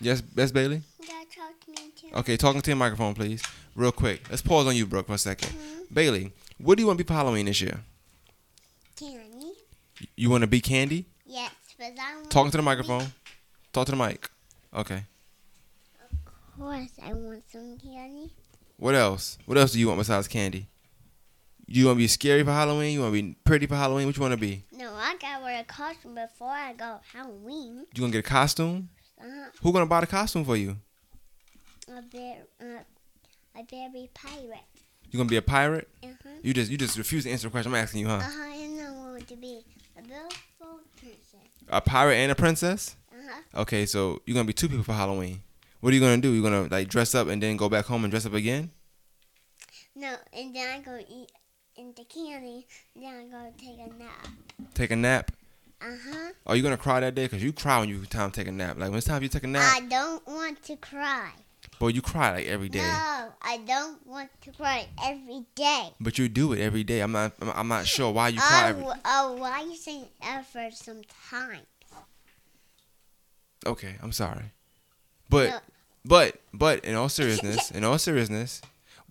Yes, 0.00 0.20
Best 0.22 0.54
Bailey. 0.54 0.82
Dad, 1.06 1.26
talk 1.34 1.60
to 1.66 1.70
me 1.70 1.90
too. 1.94 2.08
Okay, 2.16 2.36
talking 2.36 2.62
to 2.62 2.70
your 2.70 2.76
microphone, 2.76 3.14
please, 3.14 3.42
real 3.76 3.92
quick. 3.92 4.22
Let's 4.30 4.40
pause 4.42 4.66
on 4.66 4.74
you, 4.74 4.86
Brooke, 4.86 5.06
for 5.06 5.12
a 5.12 5.16
2nd 5.16 5.52
Bailey, 5.92 6.32
what 6.62 6.76
do 6.76 6.82
you 6.82 6.86
want 6.86 6.98
to 6.98 7.04
be 7.04 7.08
for 7.08 7.14
Halloween 7.14 7.46
this 7.46 7.60
year? 7.60 7.80
Candy? 8.96 9.52
You 10.16 10.30
want 10.30 10.42
to 10.42 10.46
be 10.46 10.60
Candy? 10.60 11.06
Yes, 11.26 11.52
but 11.78 11.92
I 11.98 12.16
want 12.16 12.30
Talking 12.30 12.50
to 12.52 12.56
the 12.56 12.62
microphone. 12.62 13.06
Talk 13.72 13.86
to 13.86 13.92
the 13.92 13.96
mic. 13.96 14.30
Okay. 14.74 15.04
Of 16.10 16.58
course, 16.58 16.90
I 17.02 17.12
want 17.12 17.42
some 17.50 17.78
candy. 17.78 18.32
What 18.76 18.94
else? 18.94 19.38
What 19.46 19.58
else 19.58 19.72
do 19.72 19.78
you 19.78 19.88
want 19.88 19.98
besides 20.00 20.28
candy? 20.28 20.66
You 21.66 21.86
want 21.86 21.96
to 21.96 21.98
be 21.98 22.08
scary 22.08 22.42
for 22.42 22.50
Halloween? 22.52 22.94
You 22.94 23.00
want 23.02 23.14
to 23.14 23.22
be 23.22 23.36
pretty 23.44 23.66
for 23.66 23.76
Halloween? 23.76 24.06
What 24.06 24.16
you 24.16 24.22
want 24.22 24.32
to 24.34 24.40
be? 24.40 24.64
No, 24.72 24.92
I 24.94 25.16
gotta 25.20 25.44
wear 25.44 25.60
a 25.60 25.64
costume 25.64 26.14
before 26.16 26.48
I 26.48 26.72
go 26.72 26.98
Halloween. 27.12 27.86
You 27.94 28.00
gonna 28.00 28.12
get 28.12 28.18
a 28.18 28.22
costume? 28.28 28.88
Uh, 29.20 29.24
Who 29.62 29.72
gonna 29.72 29.86
buy 29.86 30.00
the 30.00 30.06
costume 30.06 30.44
for 30.44 30.56
you? 30.56 30.76
a 31.88 32.02
bear, 32.02 32.38
uh, 32.60 33.58
a 33.58 33.62
berry 33.64 34.08
pirate. 34.14 34.58
You 35.10 35.18
gonna 35.18 35.28
be 35.28 35.36
a 35.36 35.42
pirate? 35.42 35.88
Huh. 36.02 36.08
You 36.42 36.54
just 36.54 36.70
you 36.70 36.78
just 36.78 36.96
refuse 36.96 37.24
to 37.24 37.30
answer 37.30 37.48
the 37.48 37.50
question 37.50 37.72
I'm 37.72 37.76
asking 37.80 38.00
you, 38.00 38.08
huh? 38.08 38.14
Uh 38.14 38.20
huh? 38.20 38.30
huh. 38.30 38.54
And 38.54 38.80
I 38.80 38.90
want 38.90 39.28
to 39.28 39.36
be 39.36 39.60
a 39.98 40.02
beautiful 40.02 40.80
princess. 40.96 41.48
A 41.68 41.80
pirate 41.80 42.16
and 42.16 42.32
a 42.32 42.34
princess? 42.34 42.96
Uh 43.12 43.16
Uh-huh. 43.16 43.60
Okay, 43.62 43.86
so 43.86 44.20
you're 44.24 44.34
gonna 44.34 44.46
be 44.46 44.52
two 44.52 44.68
people 44.68 44.84
for 44.84 44.94
Halloween. 44.94 45.42
What 45.80 45.92
are 45.92 45.94
you 45.94 46.00
gonna 46.00 46.18
do? 46.22 46.32
You're 46.32 46.42
gonna 46.42 46.68
like 46.70 46.88
dress 46.88 47.14
up 47.14 47.28
and 47.28 47.42
then 47.42 47.56
go 47.56 47.68
back 47.68 47.86
home 47.86 48.04
and 48.04 48.10
dress 48.10 48.26
up 48.26 48.34
again? 48.34 48.70
No, 49.94 50.14
and 50.32 50.54
then 50.54 50.68
I 50.70 50.80
go 50.80 50.98
eat 50.98 51.30
in 51.76 51.92
the 51.96 52.04
candy. 52.04 52.66
Then 52.94 53.14
I 53.14 53.24
go 53.30 53.52
take 53.58 53.78
a 53.78 53.98
nap. 53.98 54.28
Take 54.74 54.90
a 54.92 54.96
nap. 54.96 55.32
Uh 55.82 55.96
huh. 56.08 56.30
Are 56.46 56.56
you 56.56 56.62
gonna 56.62 56.76
cry 56.76 57.00
that 57.00 57.14
day? 57.14 57.26
Cause 57.28 57.42
you 57.42 57.52
cry 57.52 57.80
when 57.80 57.88
you 57.88 58.04
time 58.06 58.30
to 58.30 58.40
take 58.40 58.48
a 58.48 58.52
nap. 58.52 58.78
Like 58.78 58.90
when 58.90 58.98
it's 58.98 59.06
time 59.06 59.18
for 59.18 59.22
you 59.24 59.28
to 59.28 59.34
take 59.38 59.44
a 59.44 59.48
nap, 59.48 59.72
I 59.74 59.80
don't 59.80 60.26
want 60.26 60.62
to 60.64 60.76
cry. 60.76 61.32
Boy, 61.78 61.88
you 61.88 62.02
cry 62.02 62.32
like 62.32 62.46
every 62.46 62.68
day. 62.68 62.78
No, 62.78 63.32
I 63.42 63.58
don't 63.66 64.06
want 64.06 64.30
to 64.42 64.52
cry 64.52 64.86
every 65.04 65.44
day. 65.54 65.90
But 66.00 66.18
you 66.18 66.28
do 66.28 66.52
it 66.52 66.60
every 66.60 66.84
day. 66.84 67.00
I'm 67.00 67.12
not. 67.12 67.32
I'm, 67.40 67.68
not 67.68 67.86
sure 67.86 68.12
why 68.12 68.28
you 68.28 68.40
cry. 68.40 68.64
Oh, 68.64 68.68
Every, 68.68 68.84
oh, 69.04 69.36
why 69.38 69.62
you 69.62 69.76
saying 69.76 70.06
effort 70.22 70.74
sometimes? 70.74 71.66
okay, 73.66 73.96
I'm 74.02 74.12
sorry. 74.12 74.52
But 75.28 75.50
No. 75.50 75.58
but 76.04 76.40
but 76.52 76.84
in 76.84 76.94
all 76.94 77.08
seriousness, 77.08 77.70
in 77.70 77.84
all 77.84 77.98
seriousness, 77.98 78.60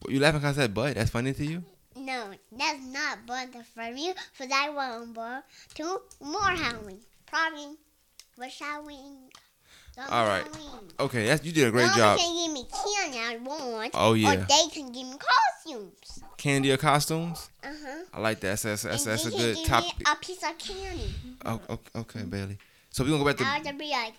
you 0.07 0.19
laughing 0.19 0.41
cause 0.41 0.57
I 0.57 0.61
said 0.63 0.73
but? 0.73 0.95
That's 0.95 1.11
funny 1.11 1.33
to 1.33 1.45
you? 1.45 1.63
No, 1.95 2.31
that's 2.51 2.83
not 2.85 3.19
but 3.25 3.49
from 3.73 3.97
you, 3.97 4.13
for 4.33 4.45
I 4.51 4.69
want 4.69 5.15
more 5.15 5.43
two 5.73 6.01
more 6.21 6.41
Halloween. 6.41 6.99
Probably 7.25 7.77
wish 8.37 8.59
Halloween. 8.59 9.29
Don't 9.99 10.11
All 10.13 10.25
right. 10.25 10.45
Okay, 10.97 11.27
that's 11.27 11.45
you 11.45 11.51
did 11.51 11.67
a 11.67 11.71
great 11.71 11.87
Mama 11.87 11.97
job. 11.97 12.19
can 12.19 12.45
give 12.45 12.53
me 12.53 12.65
candy 12.71 13.17
I 13.17 13.37
want. 13.37 13.91
Oh 13.93 14.11
Or 14.11 14.17
yeah, 14.17 14.35
they 14.35 14.67
can 14.71 14.91
give 14.91 15.07
me 15.07 15.15
costumes. 15.17 16.23
candy 16.37 16.71
or 16.71 16.77
costumes? 16.77 17.49
Uh 17.61 17.67
huh. 17.67 18.03
I 18.13 18.21
like 18.21 18.39
that. 18.39 18.59
That's 18.59 18.83
that's, 18.83 19.03
that's, 19.03 19.25
a 19.25 19.31
good 19.31 19.57
topic. 19.65 20.07
a 20.07 20.15
piece 20.15 20.41
of 20.43 20.57
candy. 20.57 21.13
Oh, 21.45 21.59
okay, 21.69 21.99
okay, 21.99 22.23
Bailey. 22.23 22.57
So 22.91 23.03
we're 23.03 23.09
gonna 23.09 23.23
go 23.23 23.29
back 23.29 23.37
to. 23.37 23.45
I 23.45 23.59
would 23.59 23.77
be 23.77 23.89
like 23.89 24.13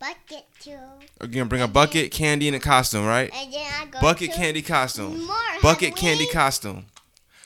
bucket 0.00 0.46
too, 0.60 0.78
We're 1.20 1.26
gonna 1.26 1.44
bring 1.44 1.62
a 1.62 1.68
bucket, 1.68 2.10
candy, 2.10 2.48
and 2.48 2.56
a 2.56 2.60
costume, 2.60 3.04
right? 3.04 3.30
and 3.34 3.52
then 3.52 3.66
I 3.66 3.86
go 3.86 4.00
Bucket 4.00 4.32
candy 4.32 4.62
costume. 4.62 5.26
More 5.26 5.36
Bucket 5.62 5.94
candy 5.94 6.26
costume. 6.32 6.86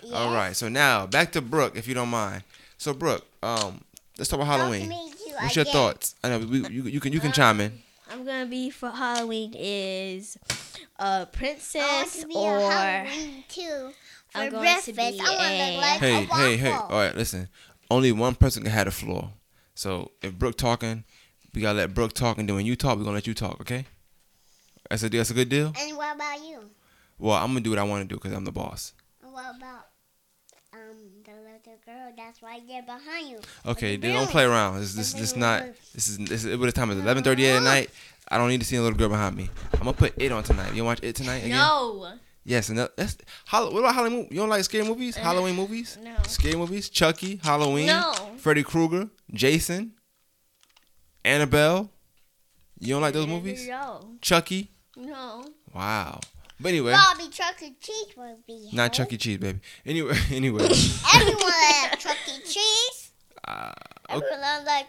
Yes. 0.02 0.12
All 0.12 0.32
right. 0.32 0.54
So 0.54 0.68
now 0.68 1.06
back 1.06 1.32
to 1.32 1.40
Brooke, 1.40 1.76
if 1.76 1.88
you 1.88 1.94
don't 1.94 2.10
mind. 2.10 2.44
So 2.78 2.94
Brooke, 2.94 3.26
um, 3.42 3.82
let's 4.18 4.30
talk 4.30 4.40
about 4.40 4.58
Halloween. 4.58 5.11
Me 5.34 5.38
too 5.38 5.44
What's 5.44 5.56
your 5.56 5.62
again. 5.62 5.72
thoughts? 5.72 6.14
I 6.22 6.28
know 6.28 6.38
we, 6.40 6.58
you, 6.68 6.82
you 6.84 7.00
can 7.00 7.12
you 7.12 7.20
can 7.20 7.28
Um, 7.28 7.32
chime 7.34 7.60
in. 7.60 7.78
I'm 8.10 8.24
gonna 8.24 8.46
be 8.46 8.70
for 8.70 8.90
Halloween 8.90 9.54
is 9.56 10.36
a 10.98 11.04
I 11.04 11.18
want 11.18 11.32
princess 11.32 12.20
to 12.20 12.26
be 12.26 12.34
or 12.34 12.58
a 12.58 12.70
Halloween 12.70 13.44
too. 13.48 13.90
For 14.28 14.38
I'm 14.38 14.50
going 14.50 14.62
breakfast, 14.62 14.86
to 14.86 14.92
be 14.92 15.20
I 15.20 15.30
want 15.30 15.40
a- 15.52 15.76
like 15.80 16.00
Hey, 16.00 16.22
a 16.24 16.26
hey, 16.26 16.56
hey! 16.56 16.72
All 16.72 16.88
right, 16.90 17.14
listen. 17.14 17.48
Only 17.90 18.12
one 18.12 18.34
person 18.34 18.62
can 18.62 18.72
have 18.72 18.86
the 18.86 18.90
floor. 18.90 19.30
So 19.74 20.12
if 20.22 20.34
Brooke 20.38 20.56
talking, 20.56 21.04
we 21.54 21.60
gotta 21.62 21.78
let 21.78 21.94
Brooke 21.94 22.12
talk, 22.14 22.38
and 22.38 22.48
then 22.48 22.56
when 22.56 22.66
you 22.66 22.76
talk, 22.76 22.96
we're 22.98 23.04
gonna 23.04 23.14
let 23.16 23.26
you 23.26 23.34
talk. 23.34 23.60
Okay? 23.60 23.86
That's 24.90 25.02
a 25.02 25.08
that's 25.08 25.30
a 25.30 25.34
good 25.34 25.48
deal. 25.48 25.72
And 25.78 25.96
what 25.96 26.14
about 26.16 26.40
you? 26.42 26.60
Well, 27.18 27.36
I'm 27.36 27.48
gonna 27.48 27.60
do 27.60 27.70
what 27.70 27.78
I 27.78 27.82
want 27.84 28.02
to 28.02 28.08
do 28.08 28.16
because 28.16 28.32
I'm 28.32 28.44
the 28.44 28.52
boss. 28.52 28.92
What 29.22 29.56
about 29.56 29.60
um 29.60 29.60
the 29.60 29.80
little 29.80 29.91
girl 31.84 32.12
that's 32.16 32.42
right 32.42 32.62
there 32.68 32.82
behind 32.82 33.28
you? 33.28 33.38
Okay, 33.66 33.96
the 33.96 34.02
then 34.08 34.14
don't 34.14 34.30
play 34.30 34.44
around. 34.44 34.80
This 34.80 34.94
this 34.94 35.12
this 35.12 35.34
little 35.36 35.40
not. 35.40 35.64
This 35.94 36.08
is 36.08 36.18
this 36.18 36.44
is. 36.44 36.56
What 36.58 36.66
the 36.66 36.72
time 36.72 36.90
is? 36.90 36.98
11:38 36.98 37.56
at 37.56 37.62
night. 37.62 37.90
I 38.28 38.38
don't 38.38 38.48
need 38.48 38.60
to 38.60 38.66
see 38.66 38.76
a 38.76 38.82
little 38.82 38.96
girl 38.98 39.08
behind 39.08 39.36
me. 39.36 39.50
I'm 39.74 39.80
gonna 39.80 39.92
put 39.92 40.14
it 40.16 40.32
on 40.32 40.42
tonight. 40.42 40.74
You 40.74 40.84
wanna 40.84 40.92
watch 40.96 41.00
it 41.02 41.16
tonight 41.16 41.38
again? 41.38 41.50
no, 41.58 42.12
Yes, 42.44 42.68
and 42.70 42.78
that's 42.78 43.16
Hall- 43.46 43.72
What 43.72 43.80
about 43.80 43.94
Halloween? 43.94 44.26
You 44.30 44.38
don't 44.38 44.48
like 44.48 44.64
scary 44.64 44.84
movies? 44.84 45.16
Uh, 45.16 45.20
Halloween 45.20 45.54
movies? 45.54 45.98
no, 46.02 46.16
Scary 46.26 46.56
movies? 46.56 46.88
Chucky, 46.88 47.40
Halloween, 47.42 47.86
no. 47.86 48.12
Freddy 48.38 48.62
Krueger, 48.64 49.10
Jason, 49.32 49.92
Annabelle. 51.24 51.90
You 52.80 52.94
don't 52.94 53.02
like 53.02 53.14
those 53.14 53.28
movies? 53.28 53.68
No, 53.68 54.16
Chucky. 54.20 54.70
no. 54.96 55.44
Wow. 55.72 56.20
But 56.62 56.68
anyway, 56.70 56.92
Bobby 56.92 57.28
Chuck 57.30 57.56
E. 57.62 57.74
Cheese 57.80 58.16
will 58.16 58.38
be 58.46 58.70
not 58.72 58.82
home. 58.96 59.06
Chuck 59.06 59.12
E. 59.12 59.16
Cheese, 59.16 59.38
baby. 59.38 59.58
Anyway, 59.84 60.16
anyway. 60.30 60.62
Everyone 61.14 61.42
like 61.42 61.98
Chuck 61.98 62.16
E. 62.28 62.40
Cheese. 62.44 63.10
uh, 63.46 63.72
okay, 64.10 64.24
Everyone 64.26 64.64
like 64.64 64.86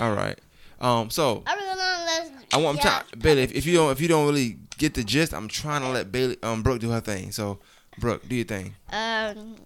all 0.00 0.12
right. 0.14 0.38
Um. 0.80 1.10
So 1.10 1.42
everyone 1.46 1.76
loves. 1.78 2.30
I 2.52 2.56
want 2.58 2.78
yeah, 2.78 2.82
trying, 2.82 3.04
Bailey. 3.20 3.42
If, 3.42 3.52
if 3.54 3.66
you 3.66 3.74
don't, 3.74 3.90
if 3.92 4.00
you 4.00 4.08
don't 4.08 4.26
really 4.26 4.58
get 4.78 4.94
the 4.94 5.04
gist, 5.04 5.34
I'm 5.34 5.48
trying 5.48 5.82
to 5.82 5.88
let 5.90 6.10
Bailey, 6.10 6.36
um, 6.42 6.62
Brooke 6.62 6.80
do 6.80 6.90
her 6.90 7.00
thing. 7.00 7.30
So, 7.32 7.58
Brooke, 7.98 8.26
do 8.28 8.34
your 8.36 8.44
thing. 8.46 8.74
Um, 8.90 9.56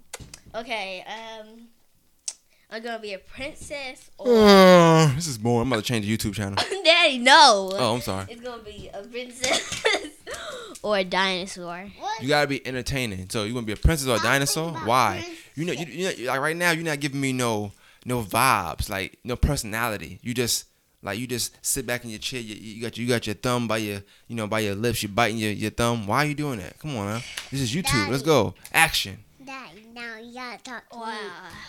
okay. 0.54 1.04
Um, 1.06 1.68
I'm 2.70 2.82
gonna 2.82 2.98
be 2.98 3.12
a 3.12 3.18
princess 3.18 4.10
or 4.18 4.26
Uh, 4.34 5.14
this 5.14 5.26
is 5.28 5.36
boring. 5.38 5.62
I'm 5.62 5.72
about 5.72 5.84
to 5.84 5.88
change 5.88 6.06
the 6.06 6.16
YouTube 6.16 6.34
channel. 6.34 6.56
Daddy. 6.84 7.18
No, 7.18 7.70
Oh, 7.74 7.94
I'm 7.94 8.00
sorry. 8.00 8.26
it's 8.30 8.40
gonna 8.40 8.62
be 8.62 8.88
a 8.92 9.02
princess 9.02 9.84
or 10.82 10.98
a 10.98 11.04
dinosaur. 11.04 11.88
What? 11.98 12.22
You 12.22 12.28
gotta 12.28 12.46
be 12.46 12.66
entertaining. 12.66 13.28
So 13.30 13.44
you 13.44 13.54
gonna 13.54 13.66
be 13.66 13.72
a 13.72 13.76
princess 13.76 14.08
or 14.08 14.12
a 14.12 14.18
I'm 14.18 14.22
dinosaur? 14.22 14.72
Why? 14.72 15.24
You 15.54 15.64
know, 15.66 15.72
you, 15.72 15.86
you 15.86 16.04
know, 16.26 16.32
like 16.32 16.40
right 16.40 16.56
now, 16.56 16.70
you're 16.72 16.84
not 16.84 17.00
giving 17.00 17.20
me 17.20 17.32
no 17.32 17.72
no 18.04 18.22
vibes, 18.22 18.88
like 18.88 19.18
no 19.24 19.36
personality. 19.36 20.18
You 20.22 20.34
just 20.34 20.66
like 21.02 21.18
you 21.18 21.26
just 21.26 21.56
sit 21.64 21.86
back 21.86 22.04
in 22.04 22.10
your 22.10 22.18
chair. 22.18 22.40
You, 22.40 22.54
you 22.54 22.82
got 22.82 22.96
you 22.96 23.06
got 23.08 23.26
your 23.26 23.34
thumb 23.34 23.68
by 23.68 23.78
your 23.78 24.02
you 24.28 24.36
know 24.36 24.46
by 24.46 24.60
your 24.60 24.74
lips. 24.74 25.02
You 25.02 25.08
biting 25.08 25.38
your, 25.38 25.52
your 25.52 25.70
thumb. 25.70 26.06
Why 26.06 26.24
are 26.24 26.26
you 26.26 26.34
doing 26.34 26.58
that? 26.58 26.78
Come 26.78 26.96
on, 26.96 27.06
now. 27.06 27.20
This 27.50 27.60
is 27.60 27.74
YouTube. 27.74 28.08
Let's 28.08 28.22
go. 28.22 28.54
Action. 28.72 29.18
Daddy, 29.44 29.86
now 29.92 30.18
you 30.18 30.34
gotta 30.34 30.62
talk 30.62 30.88
to 30.90 30.96
Wow. 30.98 31.06
me. 31.10 31.18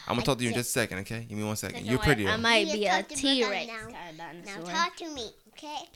I'm 0.08 0.16
gonna 0.16 0.22
talk 0.26 0.38
to 0.38 0.44
you 0.44 0.50
in 0.50 0.56
just 0.56 0.70
a 0.70 0.74
second, 0.74 1.00
okay? 1.00 1.26
Give 1.28 1.38
me 1.38 1.44
one 1.44 1.56
second. 1.56 1.78
Second 1.78 1.88
You're 1.90 1.98
one, 1.98 2.06
prettier. 2.06 2.30
I 2.30 2.38
might 2.38 2.72
be 2.72 2.86
a 2.86 2.92
talk 2.92 3.08
to 3.08 3.16
Brooke 3.16 3.20
T 3.20 3.50
Rex 3.50 3.68
now. 3.68 3.74
kind 4.20 4.38
of 4.40 4.46
Now 4.46 4.72
talk 4.72 4.96
to 4.98 5.10
me, 5.10 5.32
okay? 5.54 5.90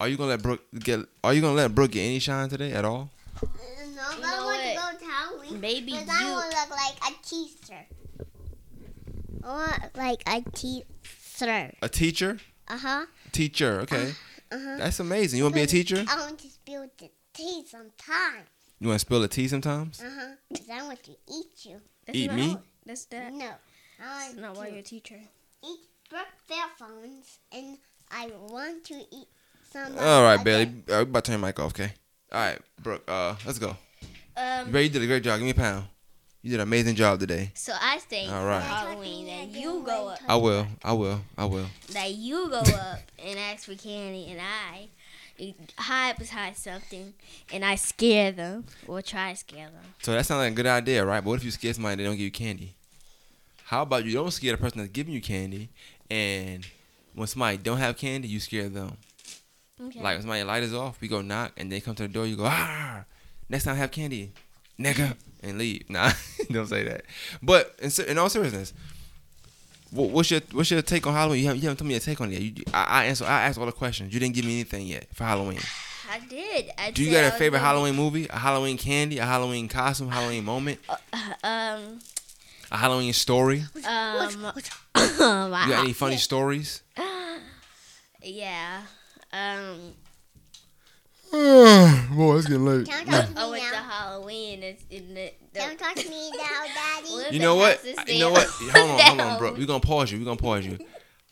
Are 0.00 0.08
you 0.08 0.16
gonna 0.16 0.30
let 0.30 0.42
Brooke 0.42 0.62
get? 0.78 1.00
Are 1.22 1.32
you 1.32 1.40
gonna 1.40 1.54
let 1.54 1.74
Brooke 1.74 1.92
get 1.92 2.02
any 2.02 2.18
shine 2.18 2.48
today 2.48 2.72
at 2.72 2.84
all? 2.84 3.10
No, 3.42 3.48
You 3.48 4.24
I 4.24 4.36
know 4.36 4.44
want 4.44 4.62
to 4.62 4.74
what? 4.74 4.98
go 5.00 5.06
to 5.06 5.12
Halloween. 5.12 5.60
Maybe 5.60 5.92
Because 5.92 6.08
I 6.10 6.26
you. 6.26 6.32
want 6.32 6.50
to 6.52 6.58
look 6.60 6.70
like 6.70 7.10
a 7.10 7.24
teacher. 7.24 7.86
I 9.44 9.48
want 9.48 9.96
like 9.96 10.22
a 10.26 10.50
teacher. 10.50 11.72
A 11.82 11.88
teacher? 11.88 12.38
Uh 12.68 12.78
huh. 12.78 13.06
Teacher. 13.32 13.80
Okay. 13.82 14.12
Uh 14.50 14.58
huh. 14.58 14.76
That's 14.78 15.00
amazing. 15.00 15.38
You 15.38 15.44
wanna 15.44 15.54
be 15.54 15.62
a 15.62 15.66
teacher? 15.66 16.04
I 16.08 16.16
want 16.18 16.38
to 16.40 16.48
spill 16.48 16.86
the 16.98 17.10
tea 17.32 17.64
sometimes. 17.68 18.48
You 18.80 18.88
wanna 18.88 18.98
spill 18.98 19.20
the 19.20 19.28
tea 19.28 19.48
sometimes? 19.48 20.02
Uh 20.02 20.10
huh. 20.18 20.34
Because 20.50 20.70
I 20.70 20.82
want 20.82 21.02
to 21.04 21.12
eat 21.28 21.64
you. 21.64 21.80
That's 22.06 22.18
Eat 22.18 22.28
not, 22.28 22.36
me? 22.36 22.56
That's 22.84 23.04
that. 23.06 23.32
No. 23.32 23.46
I 23.46 23.48
That's 23.98 24.28
want 24.34 24.40
not 24.40 24.56
why 24.56 24.66
to 24.66 24.70
you're 24.72 24.80
a 24.80 24.82
teacher. 24.82 25.20
eat 25.64 25.80
Brooke 26.10 26.26
Fairphones 26.46 27.38
and 27.52 27.78
I 28.10 28.30
want 28.48 28.84
to 28.84 28.94
eat 28.94 29.28
some. 29.74 29.98
All 29.98 30.22
right, 30.22 30.34
other- 30.34 30.44
Bailey. 30.44 30.64
Uh, 30.64 30.70
we 30.88 30.94
about 31.02 31.24
to 31.24 31.30
turn 31.32 31.40
your 31.40 31.46
mic 31.46 31.58
off, 31.58 31.72
okay? 31.72 31.92
All 32.32 32.40
right, 32.40 32.58
Brooke. 32.82 33.04
Uh, 33.08 33.34
let's 33.44 33.58
go. 33.58 33.76
Um. 34.36 34.70
Bailey, 34.70 34.84
you 34.84 34.90
did 34.90 35.02
a 35.02 35.06
great 35.06 35.22
job. 35.22 35.38
Give 35.38 35.44
me 35.44 35.50
a 35.50 35.54
pound. 35.54 35.86
You 36.42 36.50
did 36.50 36.56
an 36.60 36.68
amazing 36.68 36.94
job 36.94 37.18
today. 37.20 37.50
So 37.54 37.72
I 37.80 37.98
think 37.98 38.30
All 38.30 38.44
for. 38.44 38.60
Halloween 38.60 39.26
that 39.26 39.48
you 39.58 39.82
go 39.84 40.08
up, 40.08 40.18
I 40.28 40.36
will. 40.36 40.66
I 40.82 40.92
will. 40.92 41.20
I 41.38 41.44
will. 41.46 41.66
that 41.92 42.12
you 42.14 42.48
go 42.50 42.58
up 42.60 42.98
and 43.18 43.38
ask 43.38 43.64
for 43.64 43.74
candy, 43.74 44.28
and 44.30 44.40
I 44.40 44.88
hide 45.78 46.18
behind 46.18 46.56
something, 46.56 47.14
and 47.52 47.64
I 47.64 47.76
scare 47.76 48.30
them 48.30 48.66
or 48.86 49.00
try 49.02 49.32
to 49.32 49.38
scare 49.38 49.66
them. 49.70 49.84
So 50.02 50.12
that 50.12 50.26
sounds 50.26 50.40
like 50.40 50.52
a 50.52 50.54
good 50.54 50.66
idea, 50.66 51.04
right? 51.04 51.20
But 51.20 51.30
what 51.30 51.36
if 51.38 51.44
you 51.44 51.50
scare 51.50 51.72
somebody 51.72 51.92
and 51.94 52.00
they 52.00 52.04
don't 52.04 52.16
give 52.16 52.24
you 52.26 52.30
candy? 52.30 52.74
How 53.64 53.82
about 53.82 54.04
you 54.04 54.12
don't 54.12 54.30
scare 54.30 54.52
the 54.52 54.58
person 54.58 54.78
that's 54.78 54.92
giving 54.92 55.14
you 55.14 55.22
candy, 55.22 55.70
and 56.10 56.66
when 57.14 57.26
somebody 57.26 57.56
don't 57.56 57.78
have 57.78 57.96
candy, 57.96 58.28
you 58.28 58.38
scare 58.38 58.68
them. 58.68 58.98
Okay. 59.80 60.00
Like 60.00 60.14
when 60.14 60.20
somebody 60.22 60.44
light 60.44 60.62
is 60.62 60.72
off, 60.74 61.00
we 61.00 61.08
go 61.08 61.20
knock, 61.20 61.52
and 61.56 61.70
they 61.70 61.80
come 61.80 61.94
to 61.96 62.02
the 62.04 62.08
door, 62.08 62.26
you 62.26 62.36
go 62.36 62.44
ah. 62.46 63.04
Next 63.48 63.64
time 63.64 63.76
have 63.76 63.90
candy, 63.90 64.32
nigga, 64.78 65.16
and 65.42 65.58
leave. 65.58 65.82
Nah, 65.90 66.12
don't 66.50 66.66
say 66.68 66.84
that. 66.84 67.02
But 67.42 67.74
in, 67.82 67.90
in 68.06 68.18
all 68.18 68.28
seriousness, 68.28 68.72
what, 69.90 70.10
what's 70.10 70.30
your 70.30 70.40
what's 70.52 70.70
your 70.70 70.80
take 70.82 71.06
on 71.06 71.12
Halloween? 71.14 71.40
You 71.40 71.46
haven't, 71.46 71.62
you 71.62 71.68
haven't 71.68 71.78
told 71.78 71.88
me 71.88 71.94
your 71.94 72.00
take 72.00 72.20
on 72.20 72.30
it 72.32 72.40
yet. 72.40 72.58
You, 72.58 72.64
I, 72.72 72.84
I 72.84 73.04
answer. 73.06 73.24
I 73.24 73.42
asked 73.42 73.58
all 73.58 73.66
the 73.66 73.72
questions. 73.72 74.14
You 74.14 74.20
didn't 74.20 74.34
give 74.36 74.44
me 74.44 74.54
anything 74.54 74.86
yet 74.86 75.06
for 75.12 75.24
Halloween. 75.24 75.60
I 76.10 76.20
did. 76.20 76.70
I 76.78 76.90
Do 76.92 77.02
you 77.02 77.10
got 77.10 77.24
a 77.24 77.30
favorite 77.32 77.58
gonna- 77.58 77.68
Halloween 77.70 77.96
movie? 77.96 78.26
A 78.28 78.38
Halloween 78.38 78.76
candy? 78.78 79.18
A 79.18 79.24
Halloween 79.24 79.66
costume? 79.68 80.08
Halloween 80.10 80.44
moment? 80.44 80.78
Um. 81.42 81.98
A 82.70 82.76
Halloween 82.78 83.12
story? 83.12 83.64
Um. 83.86 84.52
You 84.96 85.00
got 85.00 85.70
any 85.84 85.92
funny 86.04 86.16
stories? 86.18 86.82
yeah. 88.22 88.82
Um. 89.34 89.94
Boy, 91.32 92.36
it's 92.36 92.46
getting 92.46 92.64
late. 92.64 92.86
Can 92.86 93.08
I 93.08 93.22
talk 93.22 93.34
to 93.34 93.40
I 93.40 93.44
me 93.44 93.50
went 93.50 93.64
to 93.64 93.70
now? 93.72 93.82
Halloween. 93.82 94.62
It's 94.62 94.84
in 94.90 95.08
the. 95.14 95.32
the 95.52 95.58
Can 95.58 95.72
you 95.72 95.76
talk 95.76 95.94
to 95.96 96.08
me 96.08 96.30
now, 96.30 96.62
Daddy? 96.74 97.08
Well, 97.12 97.32
You 97.32 97.40
know 97.40 97.56
what? 97.56 97.84
You 98.06 98.18
know 98.20 98.30
what? 98.30 98.46
Hold 98.76 98.90
on, 98.90 98.98
hold 99.00 99.10
on, 99.10 99.16
Down. 99.16 99.38
Brooke. 99.38 99.58
We're 99.58 99.66
gonna 99.66 99.80
pause 99.80 100.12
you. 100.12 100.18
We're 100.20 100.24
gonna 100.26 100.36
pause 100.36 100.64
you. 100.64 100.78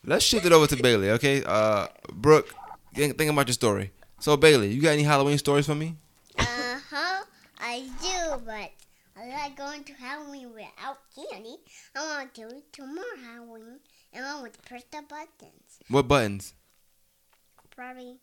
Let's 0.05 0.25
shift 0.25 0.45
it 0.45 0.51
over 0.51 0.67
to 0.67 0.75
Bailey, 0.75 1.11
okay? 1.11 1.41
Uh, 1.45 1.87
Brooke, 2.11 2.53
think, 2.93 3.17
think 3.17 3.31
about 3.31 3.47
your 3.47 3.53
story. 3.53 3.91
So 4.19 4.35
Bailey, 4.35 4.73
you 4.73 4.81
got 4.81 4.89
any 4.89 5.03
Halloween 5.03 5.37
stories 5.37 5.65
for 5.65 5.75
me? 5.75 5.95
Uh 6.37 6.43
huh. 6.89 7.23
I 7.59 7.87
do, 8.01 8.41
but 8.45 8.71
I 9.15 9.29
like 9.29 9.55
going 9.55 9.85
to 9.85 9.93
Halloween 9.93 10.49
without 10.53 10.97
candy. 11.15 11.55
I 11.95 12.01
want 12.17 12.33
to 12.33 12.49
do 12.73 12.85
more 12.85 13.05
Halloween, 13.23 13.79
and 14.11 14.25
I 14.25 14.41
want 14.41 14.53
to 14.55 14.59
press 14.63 14.83
the 14.91 15.01
buttons. 15.07 15.79
What 15.87 16.09
buttons? 16.09 16.53
Probably. 17.75 18.17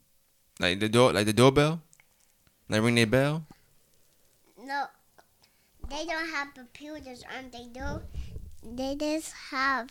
Like 0.59 0.81
the 0.81 0.89
door, 0.89 1.13
like 1.13 1.27
the 1.27 1.33
doorbell. 1.33 1.83
Like 2.69 2.83
ring 2.83 2.95
their 2.95 3.07
bell. 3.07 3.45
No, 4.63 4.85
they 5.89 6.05
don't 6.05 6.29
have 6.29 6.55
computers 6.55 7.25
on 7.37 7.51
they 7.51 7.67
do. 7.73 8.01
They 8.63 8.95
just 8.95 9.33
have 9.51 9.89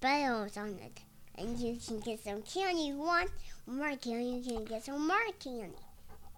bells 0.00 0.56
on 0.56 0.78
it. 0.82 1.00
And 1.36 1.58
you 1.58 1.78
can 1.84 2.00
get 2.00 2.22
some 2.22 2.42
candy. 2.42 2.88
You 2.88 2.96
want 2.96 3.30
more 3.66 3.96
candy, 3.96 4.42
you 4.42 4.56
can 4.56 4.64
get 4.64 4.84
some 4.84 5.06
more 5.06 5.16
candy 5.38 5.76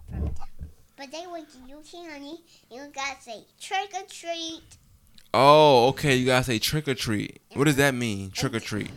from 0.09 0.25
them. 0.25 0.35
But 0.95 1.11
they 1.11 1.25
want 1.25 1.47
you 1.67 1.81
candy, 1.91 2.41
you 2.69 2.83
gotta 2.93 3.21
say 3.21 3.45
trick 3.59 3.91
or 3.95 4.05
treat. 4.07 4.77
Oh, 5.33 5.87
okay. 5.89 6.15
You 6.15 6.27
gotta 6.27 6.43
say 6.43 6.59
trick 6.59 6.87
or 6.87 6.93
treat. 6.93 7.41
What 7.53 7.65
does 7.65 7.77
that 7.77 7.95
mean? 7.95 8.31
Trick 8.31 8.53
or 8.53 8.59
treat. 8.59 8.91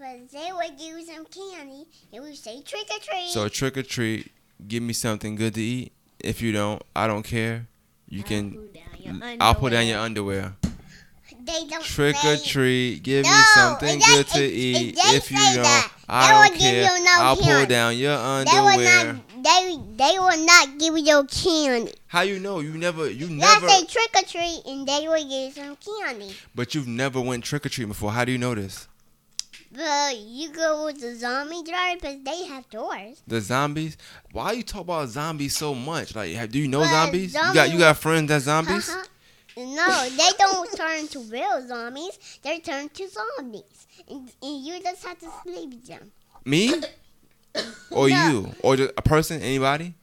But 0.00 0.30
they 0.32 0.48
would 0.50 0.78
give 0.78 0.96
you 0.98 1.04
some 1.04 1.26
candy, 1.26 1.84
and 2.10 2.24
we 2.24 2.34
say 2.34 2.62
trick 2.62 2.88
or 2.90 2.98
treat. 3.00 3.28
So 3.28 3.48
trick 3.48 3.76
or 3.76 3.82
treat. 3.82 4.32
Give 4.66 4.82
me 4.82 4.94
something 4.94 5.36
good 5.36 5.52
to 5.54 5.60
eat. 5.60 5.92
If 6.18 6.40
you 6.40 6.52
don't, 6.52 6.82
I 6.96 7.06
don't 7.06 7.22
care. 7.22 7.66
You 8.08 8.22
can. 8.22 8.52
Pull 8.52 8.68
down 8.72 9.20
your 9.22 9.36
I'll 9.40 9.54
put 9.54 9.72
down 9.72 9.86
your 9.86 9.98
underwear. 9.98 10.54
underwear. 10.64 11.44
they 11.44 11.66
don't 11.68 11.84
Trick 11.84 12.16
or 12.24 12.36
treat. 12.38 13.02
Give 13.02 13.24
me 13.26 13.30
something 13.54 13.98
it 14.00 14.06
good 14.06 14.26
to 14.28 14.42
it- 14.42 14.52
eat. 14.52 14.94
If 14.98 15.30
you 15.30 15.36
don't, 15.36 15.62
that. 15.64 15.92
I 16.08 16.32
will 16.32 16.48
don't 16.48 16.52
give 16.58 16.60
care. 16.62 16.96
you 16.98 17.04
no 17.04 17.10
I'll 17.20 17.36
pull 17.36 17.44
candy. 17.44 17.66
down 17.74 17.96
your 17.98 18.16
They 18.16 18.22
will 18.58 18.66
underwear. 18.68 19.12
not. 19.12 19.44
They 19.44 19.76
they 19.96 20.18
will 20.18 20.44
not 20.46 20.78
give 20.78 20.96
you 20.98 21.24
candy. 21.24 21.92
How 22.08 22.22
you 22.22 22.38
know? 22.40 22.60
You 22.60 22.72
never. 22.76 23.10
You 23.10 23.28
never. 23.28 23.68
say 23.68 23.84
trick 23.84 24.10
or 24.16 24.22
treat, 24.26 24.62
and 24.66 24.88
they 24.88 25.06
will 25.06 25.22
give 25.22 25.30
you 25.30 25.50
some 25.52 25.76
candy. 25.76 26.34
But 26.54 26.74
you've 26.74 26.88
never 26.88 27.20
went 27.20 27.44
trick 27.44 27.64
or 27.66 27.68
treating 27.68 27.90
before. 27.90 28.12
How 28.12 28.24
do 28.24 28.32
you 28.32 28.38
know 28.38 28.54
this? 28.54 28.88
But 29.72 30.16
you 30.18 30.50
go 30.50 30.86
with 30.86 31.00
the 31.00 31.14
zombie 31.14 31.62
drive, 31.62 32.00
because 32.00 32.16
they 32.24 32.44
have 32.46 32.68
doors. 32.70 33.22
The 33.26 33.40
zombies. 33.40 33.96
Why 34.32 34.52
you 34.52 34.62
talk 34.64 34.82
about 34.82 35.08
zombies 35.08 35.56
so 35.56 35.74
much? 35.74 36.14
Like, 36.16 36.32
have- 36.34 36.50
do 36.50 36.58
you 36.58 36.66
know 36.68 36.80
Well, 36.80 36.90
zombies? 37.06 37.34
You 37.34 37.54
got 37.54 37.70
you 37.70 37.78
got 37.78 37.96
friends 37.98 38.28
that 38.28 38.40
zombies? 38.42 38.88
Uh-huh. 38.88 39.04
No, 39.56 40.08
they 40.10 40.28
don't 40.38 40.72
turn 40.76 41.06
to 41.08 41.18
real 41.20 41.66
zombies. 41.66 42.18
They 42.42 42.58
turn 42.60 42.88
to 42.88 43.08
zombies, 43.08 43.86
and, 44.08 44.30
and 44.42 44.64
you 44.64 44.80
just 44.82 45.04
have 45.04 45.18
to 45.20 45.28
sleep 45.42 45.70
with 45.70 45.86
them. 45.86 46.10
Me? 46.44 46.74
Or 47.90 48.08
No. 48.08 48.28
you? 48.28 48.54
Or 48.62 48.74
a 48.74 49.02
person? 49.02 49.42
Anybody? 49.42 49.94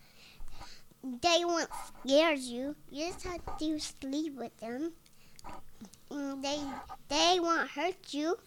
They 1.02 1.44
won't 1.46 1.70
scare 2.04 2.34
you. 2.34 2.76
You 2.92 3.08
just 3.08 3.24
have 3.24 3.58
to 3.60 3.80
sleep 3.80 4.36
with 4.38 4.56
them. 4.60 4.92
And 6.12 6.44
they 6.44 6.60
they 7.08 7.38
won't 7.40 7.70
hurt 7.70 7.96
you. 8.14 8.38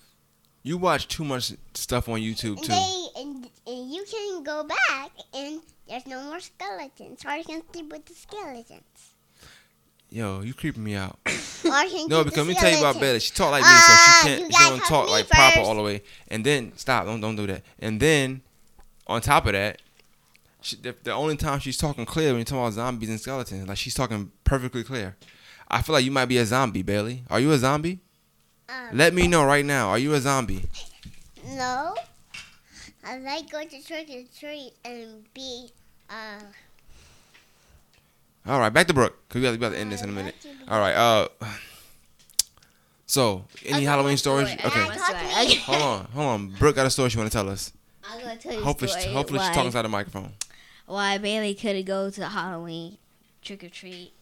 You 0.62 0.76
watch 0.76 1.08
too 1.08 1.24
much 1.24 1.52
stuff 1.74 2.08
on 2.08 2.20
YouTube 2.20 2.60
too. 2.60 2.68
they 2.68 3.06
and, 3.16 3.48
and 3.66 3.90
you 3.92 4.04
can 4.10 4.42
go 4.42 4.62
back 4.64 5.10
and 5.34 5.60
there's 5.88 6.06
no 6.06 6.22
more 6.24 6.40
skeletons. 6.40 7.24
Or 7.24 7.34
you 7.36 7.44
can 7.44 7.62
sleep 7.72 7.90
with 7.90 8.04
the 8.06 8.14
skeletons. 8.14 8.82
Yo, 10.10 10.40
you 10.42 10.52
creeping 10.54 10.82
me 10.84 10.94
out. 10.96 11.18
Or 11.26 11.70
can 11.70 12.08
No, 12.08 12.24
because 12.24 12.38
let 12.38 12.46
me 12.48 12.54
tell 12.54 12.70
you 12.70 12.78
about. 12.78 13.00
Bailey. 13.00 13.20
She 13.20 13.32
talk 13.32 13.52
like 13.52 13.62
me, 13.62 13.68
Ah, 13.70 14.20
so 14.22 14.28
she 14.28 14.36
can't. 14.36 14.52
She 14.54 14.64
don't 14.68 14.84
talk 14.84 15.08
like 15.08 15.28
proper 15.28 15.56
first. 15.56 15.68
all 15.68 15.76
the 15.76 15.82
way. 15.82 16.02
And 16.28 16.44
then 16.44 16.72
stop. 16.76 17.06
Don't 17.06 17.20
don't 17.20 17.36
do 17.36 17.46
that. 17.46 17.62
And 17.78 18.00
then 18.00 18.42
on 19.06 19.20
top 19.20 19.46
of 19.46 19.52
that, 19.52 19.80
she, 20.62 20.76
the, 20.76 20.94
the 21.02 21.12
only 21.12 21.36
time 21.36 21.58
she's 21.60 21.76
talking 21.78 22.04
clear 22.04 22.28
when 22.30 22.38
you're 22.38 22.44
talking 22.44 22.60
about 22.60 22.72
zombies 22.74 23.08
and 23.08 23.20
skeletons, 23.20 23.66
like 23.68 23.78
she's 23.78 23.94
talking 23.94 24.30
perfectly 24.44 24.82
clear. 24.84 25.16
I 25.68 25.80
feel 25.82 25.94
like 25.94 26.04
you 26.04 26.10
might 26.10 26.26
be 26.26 26.38
a 26.38 26.44
zombie, 26.44 26.82
Bailey. 26.82 27.24
Are 27.30 27.38
you 27.40 27.52
a 27.52 27.58
zombie? 27.58 28.00
Um, 28.70 28.96
Let 28.96 29.14
me 29.14 29.26
know 29.26 29.44
right 29.44 29.64
now. 29.64 29.88
Are 29.88 29.98
you 29.98 30.14
a 30.14 30.20
zombie? 30.20 30.64
No. 31.48 31.94
I 33.04 33.18
like 33.18 33.50
going 33.50 33.68
to 33.70 33.82
trick 33.82 34.08
or 34.10 34.22
treat 34.38 34.72
and 34.84 35.24
be 35.34 35.70
uh 36.10 36.38
All 38.46 38.60
right, 38.60 38.68
back 38.72 38.86
to 38.88 38.94
Brooke. 38.94 39.16
Cause 39.28 39.36
we 39.36 39.42
got, 39.42 39.50
we 39.52 39.56
got 39.58 39.70
to 39.70 39.78
end 39.78 39.90
this 39.92 40.02
in 40.02 40.10
a 40.10 40.12
minute. 40.12 40.34
All 40.68 40.78
right. 40.78 40.94
Uh. 40.94 41.28
So, 43.06 43.44
any 43.64 43.78
I 43.78 43.80
got 43.84 43.90
Halloween 43.90 44.10
one 44.12 44.16
stories? 44.18 44.48
story. 44.50 44.62
I 44.62 44.66
Okay. 44.68 44.78
got 44.80 44.88
one 44.88 44.98
story. 44.98 45.46
Okay. 45.46 45.54
Hold 45.62 45.82
on, 45.82 46.04
hold 46.12 46.26
on. 46.28 46.48
Brooke 46.60 46.76
got 46.76 46.86
a 46.86 46.90
story 46.90 47.10
she 47.10 47.18
want 47.18 47.28
to 47.30 47.36
tell 47.36 47.48
us. 47.48 47.72
I'm 48.08 48.20
gonna 48.20 48.36
tell 48.36 48.52
you 48.52 48.60
Hopefully, 48.62 48.90
a 48.90 48.94
she, 48.94 49.00
story 49.00 49.14
hopefully 49.14 49.38
she's 49.40 49.48
why, 49.48 49.54
talking 49.54 49.66
inside 49.66 49.82
the 49.82 49.88
microphone. 49.88 50.32
why 50.86 51.18
Bailey 51.18 51.54
couldn't 51.54 51.86
go 51.86 52.08
to 52.10 52.28
Halloween 52.28 52.98
trick 53.42 53.64
or 53.64 53.68
treat 53.68 54.12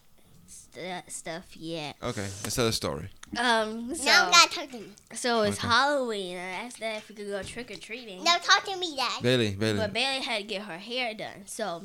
st- 0.49 1.11
stuff 1.11 1.55
yet. 1.55 1.95
Okay, 2.03 2.27
let's 2.43 2.55
tell 2.55 2.65
the 2.65 2.71
story. 2.73 3.09
Um, 3.37 3.93
so 3.95 4.03
now 4.05 4.29
gotta 4.31 4.49
talk 4.49 4.69
to 4.71 4.77
me. 4.79 4.87
so 5.13 5.43
it's 5.43 5.57
Okay. 5.59 5.67
Halloween. 5.67 6.35
and 6.37 6.41
I 6.55 6.65
asked 6.65 6.79
that 6.79 6.97
if 6.97 7.09
we 7.09 7.15
could 7.15 7.27
go 7.27 7.41
trick 7.43 7.69
or 7.71 7.75
treating. 7.77 8.23
No 8.23 8.37
talk 8.41 8.63
to 8.65 8.75
me, 8.77 8.95
Dad. 8.95 9.21
Bailey, 9.21 9.51
Bailey. 9.51 9.77
But 9.79 9.93
Bailey 9.93 10.21
had 10.23 10.37
to 10.39 10.43
get 10.43 10.63
her 10.63 10.77
hair 10.77 11.13
done. 11.13 11.43
So 11.45 11.83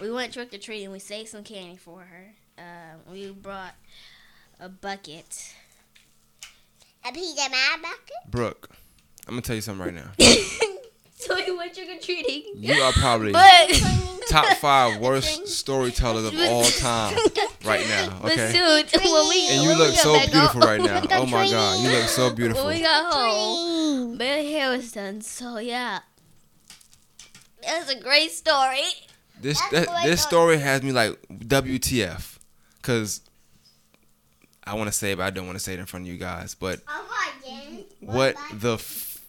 we 0.00 0.10
went 0.10 0.32
trick 0.32 0.54
or 0.54 0.58
treating. 0.58 0.90
We 0.92 0.98
saved 1.00 1.28
some 1.30 1.42
candy 1.44 1.76
for 1.76 2.00
her. 2.00 2.34
Um, 2.56 3.12
we 3.12 3.30
brought 3.30 3.74
a 4.60 4.68
bucket. 4.68 5.52
A 7.04 7.08
PJ 7.08 7.36
Masks 7.50 7.82
bucket? 7.82 8.30
Brooke, 8.30 8.70
I'm 9.26 9.32
gonna 9.34 9.42
tell 9.42 9.56
you 9.56 9.62
something 9.62 9.84
right 9.84 9.94
now. 9.94 10.10
so 11.16 11.34
we 11.34 11.56
went 11.56 11.74
trick 11.74 11.88
or 11.90 12.00
treating. 12.00 12.44
You 12.56 12.74
are 12.82 12.92
probably 12.92 13.32
But 13.32 13.82
top 14.30 14.56
five 14.58 15.00
worst 15.00 15.48
storytellers 15.58 16.24
of 16.26 16.34
all 16.38 16.64
time 16.64 17.14
right 17.64 17.86
now. 17.88 18.18
but 18.22 18.32
Okay, 18.32 18.52
soon 18.52 19.12
when 19.12 19.28
we 19.28 19.48
and 19.48 19.62
you 19.62 19.68
when 19.70 19.78
we 19.78 19.84
look 19.84 19.94
got 19.94 20.02
so 20.02 20.12
back 20.14 20.30
beautiful 20.30 20.60
home- 20.60 20.70
right 20.70 20.80
now. 20.80 21.02
Oh 21.18 21.26
my 21.26 21.48
God, 21.50 21.80
you 21.80 21.88
look 21.90 22.08
so 22.08 22.26
When 22.26 22.34
beautiful. 22.36 22.66
we 22.66 22.80
got 22.80 23.12
home, 23.12 24.06
Green. 24.08 24.18
Bailey 24.18 24.52
hair 24.52 24.70
was 24.70 24.92
done. 24.92 25.20
So 25.22 25.58
yeah, 25.58 26.00
that's 27.62 27.90
a 27.90 28.00
great 28.00 28.30
story. 28.32 28.82
This 29.40 29.60
that, 29.72 29.88
this 30.04 30.22
story 30.22 30.58
has 30.58 30.82
me 30.82 30.92
like 30.92 31.18
WTF, 31.30 32.38
cause 32.82 33.20
I 34.66 34.74
want 34.74 34.88
to 34.88 34.92
say 34.92 35.12
it, 35.12 35.16
but 35.18 35.24
I 35.24 35.30
don't 35.30 35.46
want 35.46 35.58
to 35.58 35.62
say 35.64 35.74
it 35.74 35.80
in 35.80 35.86
front 35.86 36.06
of 36.06 36.12
you 36.12 36.18
guys. 36.18 36.54
But 36.54 36.80
Oh, 36.88 37.04
hi, 37.08 37.32
Jen. 37.46 37.84
what 38.00 38.36
the, 38.52 38.74
f- 38.74 39.20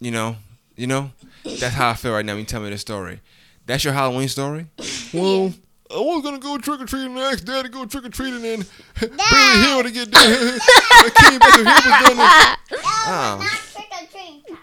you 0.00 0.10
know, 0.10 0.36
you 0.76 0.86
know, 0.86 1.12
that's 1.44 1.74
how 1.74 1.90
I 1.90 1.94
feel 1.94 2.12
right 2.12 2.24
now. 2.24 2.32
When 2.32 2.40
you 2.40 2.44
tell 2.44 2.60
me 2.60 2.68
the 2.70 2.76
story, 2.76 3.20
that's 3.64 3.84
your 3.84 3.94
Halloween 3.94 4.28
story. 4.28 4.66
Well, 5.14 5.54
I 5.90 5.98
was 5.98 6.22
gonna 6.22 6.38
go 6.38 6.58
trick 6.58 6.80
or 6.80 6.86
treating 6.86 7.12
and 7.12 7.18
ask 7.18 7.44
Dad 7.44 7.62
to 7.64 7.68
go 7.70 7.84
trick 7.86 8.04
or 8.04 8.10
treating 8.10 8.44
and 8.44 8.68
bring 8.98 9.16
Dad. 9.16 9.78
him 9.78 9.84
to 9.86 9.90
get 9.90 10.10
done. 10.10 10.22
I 10.60 11.10
came 11.14 11.38
back 11.38 11.58
and 11.58 11.68
he 11.68 11.74
was 11.74 11.84
done. 12.08 12.16
No, 12.16 12.82
Oh. 13.10 13.38
not 13.40 13.50
trick 13.50 13.86
or 13.90 14.06
treat. 14.10 14.58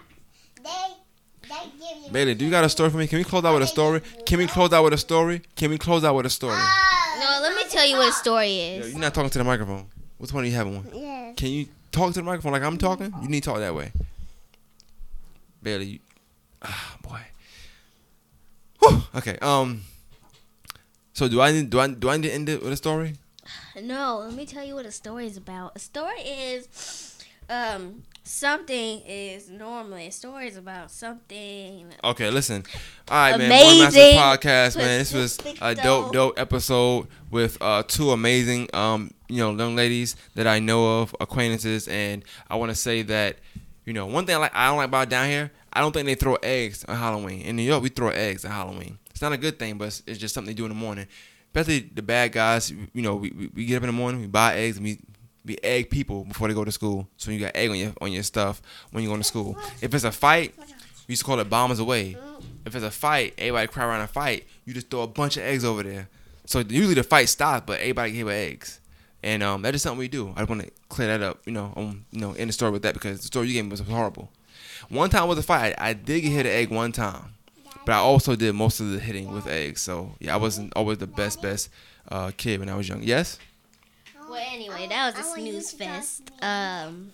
They, 0.62 1.48
they 1.48 1.70
give 1.78 2.04
you. 2.06 2.12
Bailey, 2.12 2.34
do 2.34 2.44
you 2.44 2.50
got 2.50 2.64
a 2.64 2.68
story 2.68 2.90
for 2.90 2.98
me? 2.98 3.06
Can 3.08 3.18
we 3.18 3.24
close 3.24 3.44
out 3.44 3.54
with 3.54 3.62
a 3.64 3.66
story? 3.66 4.00
Can 4.24 4.38
we 4.38 4.46
close 4.46 4.72
out 4.72 4.84
with 4.84 4.92
a 4.92 4.98
story? 4.98 5.42
Can 5.56 5.70
we 5.70 5.78
close 5.78 6.04
out 6.04 6.14
with 6.14 6.26
a 6.26 6.30
story? 6.30 6.54
Oh, 6.56 7.16
No, 7.20 7.42
let 7.48 7.56
me 7.56 7.64
tell 7.70 7.84
you 7.86 7.96
what 7.96 8.08
a 8.10 8.12
story 8.12 8.52
is. 8.60 8.86
Yo, 8.86 8.90
you're 8.92 9.00
not 9.00 9.12
talking 9.14 9.30
to 9.30 9.38
the 9.38 9.44
microphone. 9.44 9.86
Which 10.18 10.32
one 10.32 10.44
are 10.44 10.46
you 10.46 10.54
having 10.54 10.76
one? 10.76 10.88
Yes. 10.94 11.34
Can 11.36 11.48
you 11.48 11.66
talk 11.90 12.12
to 12.14 12.20
the 12.20 12.22
microphone 12.24 12.52
like 12.52 12.62
I'm 12.62 12.78
talking? 12.78 13.12
You 13.22 13.28
need 13.28 13.42
to 13.42 13.50
talk 13.50 13.58
that 13.58 13.74
way. 13.74 13.90
Bailey, 15.62 15.84
you, 15.86 15.98
ah, 16.62 16.96
boy. 17.02 17.20
Whew. 18.80 19.02
Okay. 19.16 19.36
Um. 19.42 19.82
So 21.16 21.28
do 21.28 21.40
I 21.40 21.50
need 21.50 21.70
do 21.70 21.80
I 21.80 21.88
do 21.88 22.10
I 22.10 22.18
need 22.18 22.28
to 22.28 22.34
end 22.34 22.50
it 22.50 22.62
with 22.62 22.74
a 22.74 22.76
story? 22.76 23.14
No, 23.80 24.18
let 24.18 24.34
me 24.34 24.44
tell 24.44 24.62
you 24.62 24.74
what 24.74 24.84
a 24.84 24.92
story 24.92 25.24
is 25.26 25.38
about. 25.38 25.72
A 25.74 25.78
story 25.78 26.20
is 26.20 27.16
um 27.48 28.02
something 28.22 29.00
is 29.06 29.48
normally 29.48 30.08
a 30.08 30.12
story 30.12 30.46
is 30.46 30.58
about 30.58 30.90
something 30.90 31.86
Okay, 32.04 32.28
listen. 32.28 32.64
All 33.08 33.16
right, 33.16 33.38
man. 33.38 33.48
One 33.48 33.76
Amazing. 33.76 34.18
Podcast, 34.18 34.76
man. 34.76 34.98
This 34.98 35.14
was 35.14 35.38
a 35.62 35.74
dope, 35.74 36.12
dope 36.12 36.38
episode 36.38 37.06
with 37.30 37.56
uh, 37.62 37.82
two 37.84 38.10
amazing, 38.10 38.68
um, 38.74 39.10
you 39.30 39.38
know, 39.38 39.52
young 39.56 39.74
ladies 39.74 40.16
that 40.34 40.46
I 40.46 40.58
know 40.58 41.00
of, 41.00 41.16
acquaintances, 41.18 41.88
and 41.88 42.26
I 42.50 42.56
want 42.56 42.72
to 42.72 42.76
say 42.76 43.00
that, 43.04 43.38
you 43.86 43.94
know, 43.94 44.04
one 44.04 44.26
thing 44.26 44.34
I 44.34 44.38
like, 44.38 44.54
I 44.54 44.66
don't 44.66 44.76
like 44.76 44.88
about 44.88 45.08
down 45.08 45.30
here, 45.30 45.50
I 45.72 45.80
don't 45.80 45.92
think 45.92 46.04
they 46.04 46.14
throw 46.14 46.34
eggs 46.42 46.84
on 46.84 46.96
Halloween. 46.96 47.40
In 47.40 47.56
New 47.56 47.62
York, 47.62 47.82
we 47.82 47.88
throw 47.88 48.10
eggs 48.10 48.44
on 48.44 48.50
Halloween. 48.50 48.98
It's 49.16 49.22
not 49.22 49.32
a 49.32 49.38
good 49.38 49.58
thing, 49.58 49.78
but 49.78 49.86
it's, 49.86 50.02
it's 50.06 50.18
just 50.18 50.34
something 50.34 50.50
they 50.50 50.54
do 50.54 50.66
in 50.66 50.68
the 50.68 50.74
morning. 50.74 51.06
Especially 51.46 51.88
the 51.94 52.02
bad 52.02 52.32
guys, 52.32 52.70
you 52.70 53.00
know, 53.00 53.16
we, 53.16 53.30
we, 53.30 53.46
we 53.54 53.64
get 53.64 53.78
up 53.78 53.84
in 53.84 53.86
the 53.86 53.94
morning, 53.94 54.20
we 54.20 54.26
buy 54.26 54.56
eggs, 54.56 54.76
and 54.76 54.84
we 54.84 55.00
we 55.42 55.56
egg 55.62 55.88
people 55.88 56.26
before 56.26 56.48
they 56.48 56.54
go 56.54 56.66
to 56.66 56.70
school. 56.70 57.08
So 57.16 57.30
you 57.30 57.40
got 57.40 57.56
egg 57.56 57.70
on 57.70 57.76
your 57.76 57.94
on 58.02 58.12
your 58.12 58.22
stuff 58.24 58.60
when 58.90 59.02
you 59.02 59.08
go 59.08 59.16
to 59.16 59.24
school. 59.24 59.56
If 59.80 59.94
it's 59.94 60.04
a 60.04 60.12
fight, 60.12 60.52
we 60.58 61.12
used 61.12 61.22
to 61.22 61.26
call 61.26 61.40
it 61.40 61.48
bombers 61.48 61.78
away. 61.78 62.14
If 62.66 62.74
it's 62.74 62.84
a 62.84 62.90
fight, 62.90 63.32
everybody 63.38 63.68
cry 63.68 63.86
around 63.86 64.02
a 64.02 64.06
fight. 64.06 64.46
You 64.66 64.74
just 64.74 64.90
throw 64.90 65.00
a 65.00 65.06
bunch 65.06 65.38
of 65.38 65.44
eggs 65.44 65.64
over 65.64 65.82
there. 65.82 66.10
So 66.44 66.58
usually 66.58 66.92
the 66.92 67.02
fight 67.02 67.30
stops, 67.30 67.64
but 67.66 67.80
everybody 67.80 68.22
with 68.22 68.34
eggs. 68.34 68.80
And 69.22 69.42
um, 69.42 69.62
that 69.62 69.74
is 69.74 69.80
something 69.80 69.98
we 69.98 70.08
do. 70.08 70.34
I 70.36 70.44
want 70.44 70.60
to 70.60 70.70
clear 70.90 71.08
that 71.08 71.22
up, 71.22 71.40
you 71.46 71.52
know, 71.52 71.72
um, 71.74 72.04
you 72.10 72.20
know, 72.20 72.34
in 72.34 72.48
the 72.48 72.52
story 72.52 72.70
with 72.70 72.82
that 72.82 72.92
because 72.92 73.20
the 73.20 73.26
story 73.28 73.48
you 73.48 73.54
gave 73.54 73.64
me 73.64 73.70
was 73.70 73.80
horrible. 73.80 74.30
One 74.90 75.08
time 75.08 75.26
was 75.26 75.38
a 75.38 75.42
fight. 75.42 75.74
I 75.78 75.94
did 75.94 76.20
get 76.20 76.32
hit 76.32 76.44
an 76.44 76.52
egg 76.52 76.68
one 76.68 76.92
time, 76.92 77.35
but 77.86 77.92
I 77.92 77.98
also 77.98 78.36
did 78.36 78.54
most 78.54 78.80
of 78.80 78.90
the 78.90 78.98
hitting 78.98 79.32
with 79.32 79.46
eggs. 79.46 79.80
So 79.80 80.12
yeah, 80.20 80.34
I 80.34 80.36
wasn't 80.36 80.72
always 80.76 80.98
the 80.98 81.06
best 81.06 81.40
best 81.40 81.70
uh, 82.10 82.30
kid 82.36 82.60
when 82.60 82.68
I 82.68 82.76
was 82.76 82.86
young. 82.88 83.02
Yes. 83.02 83.38
Well, 84.28 84.42
anyway, 84.52 84.86
that 84.88 85.14
was 85.16 85.24
a 85.24 85.28
snooze 85.34 85.72
fest. 85.72 86.30
Um, 86.42 87.12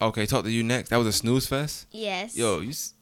Okay, 0.00 0.26
talk 0.26 0.42
to 0.44 0.50
you 0.50 0.64
next. 0.64 0.88
That 0.88 0.96
was 0.96 1.06
a 1.06 1.12
snooze 1.12 1.46
fest. 1.46 1.86
yes. 1.92 2.36
Yo, 2.36 2.58
you. 2.60 2.70
s- 2.70 2.94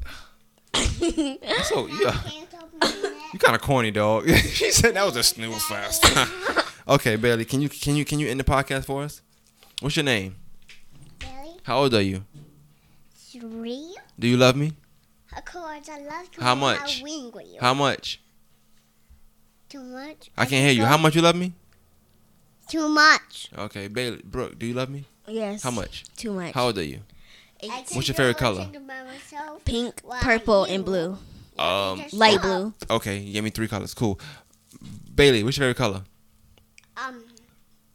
So 1.65 1.87
yeah, 2.03 2.13
Can't 2.13 2.55
open 2.55 2.79
my 2.81 2.87
neck. 2.89 3.13
you 3.33 3.39
kind 3.39 3.55
of 3.57 3.63
corny, 3.63 3.91
dog. 3.91 4.29
she 4.59 4.71
said 4.71 4.95
that 4.95 5.05
was 5.07 5.17
a 5.17 5.23
snooze 5.23 5.65
fest. 5.65 6.05
okay, 6.89 7.17
Bailey, 7.17 7.45
can 7.45 7.61
you 7.63 7.69
can 7.69 7.97
you 7.97 8.05
can 8.05 8.19
you 8.19 8.29
end 8.29 8.39
the 8.41 8.45
podcast 8.45 8.85
for 8.85 9.03
us? 9.03 9.23
What's 9.81 9.97
your 9.97 10.05
name? 10.05 10.37
Bailey. 11.19 11.57
How 11.65 11.79
old 11.79 11.95
are 11.95 12.03
you? 12.03 12.25
Three? 13.15 13.95
Do 14.19 14.27
you 14.29 14.37
love 14.37 14.57
me? 14.57 14.73
Of 15.37 15.45
course, 15.45 15.89
I 15.89 16.01
love 16.01 16.29
you. 16.37 16.43
How 16.43 16.55
much? 16.55 17.01
I 17.01 17.05
wing 17.05 17.31
with 17.33 17.47
you. 17.47 17.59
How 17.61 17.75
much? 17.75 18.21
Too 19.69 19.83
much? 19.83 20.31
I 20.37 20.47
can't 20.47 20.65
hear 20.65 20.73
you. 20.73 20.85
How 20.85 20.97
much 20.97 21.15
you 21.15 21.23
love 21.23 21.37
me? 21.37 21.53
Too 22.69 22.89
much. 22.89 23.49
Okay, 23.57 23.89
Bailey, 23.89 24.21
Brooke, 24.25 24.59
do 24.59 24.67
you 24.67 24.75
love 24.75 24.89
me? 24.91 25.05
yes. 25.29 25.63
How 25.63 25.71
much? 25.71 26.05
Too 26.17 26.33
much. 26.33 26.55
How 26.55 26.67
old 26.67 26.79
are 26.79 26.83
you? 26.83 27.01
Eight. 27.61 27.71
What's 27.93 28.09
your 28.09 28.15
favorite 28.15 28.39
color? 28.39 28.63
everything 28.63 28.87
by 28.87 29.05
myself. 29.05 29.65
Pink, 29.65 30.01
Why 30.03 30.21
purple, 30.21 30.65
and 30.65 30.85
blue. 30.85 31.19
Um, 31.59 32.03
Light 32.13 32.41
blue. 32.41 32.73
Okay, 32.89 33.19
you 33.19 33.33
gave 33.35 33.45
me 33.45 33.51
three 33.51 33.69
colors. 33.69 33.93
Cool. 33.93 34.19
Bailey, 35.15 35.45
what's 35.45 35.59
your 35.59 35.65
favorite 35.65 35.77
color? 35.77 36.03
Um, 36.97 37.23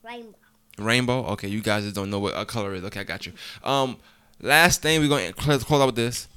rainbow. 0.04 0.38
Rainbow. 0.78 1.26
Okay, 1.34 1.48
you 1.48 1.62
guys 1.62 1.84
just 1.84 1.96
don't 1.96 2.10
know 2.10 2.20
what 2.20 2.34
a 2.38 2.46
color 2.46 2.76
is. 2.76 2.84
Okay, 2.84 3.00
I 3.00 3.04
got 3.04 3.26
you. 3.26 3.34
Um, 3.64 3.98
last 4.42 4.82
thing 4.82 5.02
we're 5.02 5.08
gonna 5.10 5.34
close, 5.34 5.64
close 5.64 5.82
out 5.82 5.88
with 5.88 5.96
this. 5.96 6.28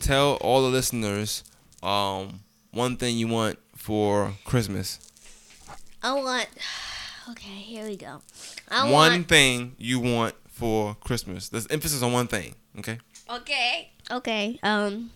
Tell 0.00 0.34
all 0.36 0.62
the 0.62 0.68
listeners, 0.68 1.44
um, 1.82 2.40
one 2.72 2.96
thing 2.96 3.16
you 3.16 3.28
want 3.28 3.58
for 3.76 4.32
Christmas. 4.44 4.98
I 6.02 6.12
want. 6.14 6.48
Okay, 7.30 7.48
here 7.48 7.86
we 7.86 7.96
go. 7.96 8.20
I 8.70 8.82
one 8.82 8.92
want. 9.12 9.28
thing 9.28 9.76
you 9.78 9.98
want 9.98 10.34
for 10.46 10.94
Christmas. 10.96 11.48
There's 11.48 11.66
emphasis 11.68 12.02
on 12.02 12.12
one 12.12 12.26
thing. 12.26 12.54
Okay. 12.78 12.98
Okay. 13.30 13.90
Okay. 14.10 14.60
Um. 14.62 15.10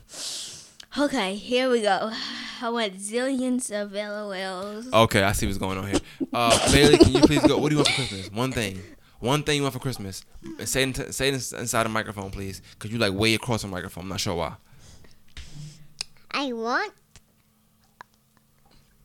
Okay, 0.97 1.35
here 1.35 1.69
we 1.69 1.83
go. 1.83 2.11
I 2.63 2.71
want 2.71 2.95
zillions 2.95 3.71
of 3.71 3.93
LOLs. 3.93 4.91
Okay, 4.91 5.23
I 5.23 5.33
see 5.33 5.45
what's 5.45 5.59
going 5.59 5.77
on 5.77 5.87
here. 5.87 6.01
Uh, 6.33 6.59
Bailey, 6.73 6.97
can 6.97 7.13
you 7.13 7.21
please 7.21 7.47
go? 7.47 7.59
What 7.59 7.69
do 7.69 7.75
you 7.75 7.79
want 7.81 7.89
for 7.89 7.95
Christmas? 7.95 8.33
One 8.33 8.53
thing. 8.53 8.81
One 9.21 9.43
thing 9.43 9.57
you 9.57 9.63
want 9.63 9.75
for 9.75 9.81
Christmas. 9.81 10.25
Say 10.65 10.85
it, 10.85 11.15
say 11.15 11.29
it 11.29 11.35
inside 11.35 11.83
the 11.83 11.91
microphone, 11.91 12.31
please, 12.31 12.63
because 12.73 12.91
you 12.91 12.99
like 12.99 13.13
way 13.13 13.35
across 13.35 13.63
the 13.63 13.69
microphone. 13.69 14.05
I'm 14.05 14.09
not 14.09 14.21
sure 14.21 14.35
why. 14.35 14.55
I 16.39 16.53
want. 16.53 16.93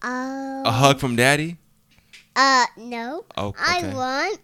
Uh, 0.03 0.61
A 0.65 0.71
hug 0.71 0.99
from 0.99 1.15
Daddy. 1.15 1.57
Uh, 2.35 2.65
no. 2.77 3.25
Oh, 3.35 3.47
okay. 3.47 3.59
I 3.65 3.93
want. 3.93 4.39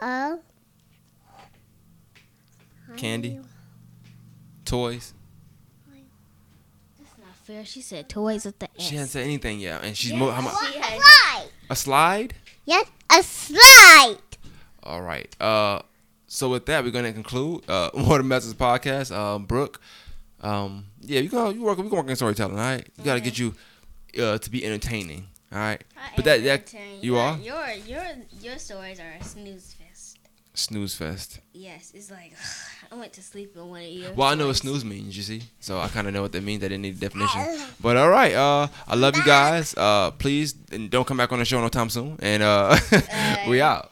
Uh. 0.00 0.36
Candy? 2.96 3.38
Toys. 4.64 5.14
That's 6.98 7.18
not 7.18 7.34
fair. 7.44 7.64
She 7.64 7.80
said 7.80 8.08
toys 8.08 8.44
with 8.44 8.58
the 8.58 8.68
S. 8.76 8.82
She 8.88 8.94
hasn't 8.96 9.10
said 9.12 9.22
anything 9.24 9.60
yet, 9.60 9.84
and 9.84 9.96
she's 9.96 10.12
mo- 10.12 10.30
how 10.30 10.40
I 10.40 10.44
much? 10.44 10.52
want 10.54 10.72
She 10.72 10.78
a 10.80 10.82
slide. 10.82 11.46
A 11.70 11.76
slide. 11.76 12.34
Yes, 12.64 12.86
a 13.08 13.22
slide. 13.22 14.16
All 14.82 15.02
right. 15.02 15.34
Uh, 15.40 15.82
so 16.26 16.48
with 16.50 16.66
that, 16.66 16.82
we're 16.82 16.90
gonna 16.90 17.12
conclude 17.12 17.62
uh 17.70 17.90
More 17.94 18.18
Than 18.18 18.26
Message 18.28 18.56
podcast. 18.58 19.14
Uh, 19.14 19.38
Brooke, 19.38 19.80
um, 20.42 20.86
yeah, 21.00 21.20
you 21.20 21.28
go. 21.28 21.50
You 21.50 21.62
work. 21.62 21.78
We 21.78 21.84
can 21.88 21.96
work 21.96 22.08
in 22.08 22.16
storytelling. 22.16 22.58
All 22.58 22.64
right. 22.64 22.86
You 22.98 23.04
gotta 23.04 23.20
get 23.20 23.38
you 23.38 23.54
uh 24.20 24.38
to 24.38 24.50
be 24.50 24.64
entertaining. 24.64 25.26
All 25.52 25.58
right. 25.58 25.82
I 25.96 26.16
But 26.16 26.26
am 26.26 26.42
that- 26.44 26.70
that- 26.72 27.02
you 27.02 27.14
Your- 27.14 27.20
are? 27.20 27.38
Your 27.38 27.68
your 27.86 28.04
your 28.40 28.58
stories 28.58 28.98
are 29.00 29.16
a 29.20 29.24
snooze 29.24 29.74
fest. 29.74 30.18
Snooze 30.54 30.94
fest. 30.94 31.40
Yes, 31.54 31.92
it's 31.94 32.10
like 32.10 32.34
I 32.92 32.94
went 32.94 33.12
to 33.14 33.22
sleep 33.22 33.56
on 33.56 33.70
one 33.70 33.82
of 33.82 33.88
your. 33.88 34.12
Well, 34.12 34.28
I 34.28 34.34
know 34.34 34.48
what 34.48 34.56
snooze 34.56 34.84
means. 34.84 35.16
You 35.16 35.22
see, 35.22 35.42
so 35.60 35.78
I 35.80 35.88
kind 35.88 36.06
of 36.06 36.12
know 36.12 36.20
what 36.22 36.32
that 36.32 36.42
means. 36.42 36.62
I 36.62 36.68
didn't 36.68 36.82
need 36.82 36.96
a 36.96 37.00
definition. 37.00 37.40
But 37.80 37.96
all 37.96 38.10
right. 38.10 38.34
Uh, 38.34 38.66
I 38.86 38.94
love 38.96 39.16
you 39.16 39.24
guys. 39.24 39.74
Uh, 39.76 40.10
please 40.10 40.54
and 40.70 40.90
don't 40.90 41.06
come 41.06 41.16
back 41.16 41.32
on 41.32 41.38
the 41.38 41.44
show 41.46 41.60
no 41.60 41.68
time 41.68 41.88
soon. 41.88 42.18
And 42.20 42.42
uh, 42.42 42.76
we 43.48 43.60
out. 43.62 43.91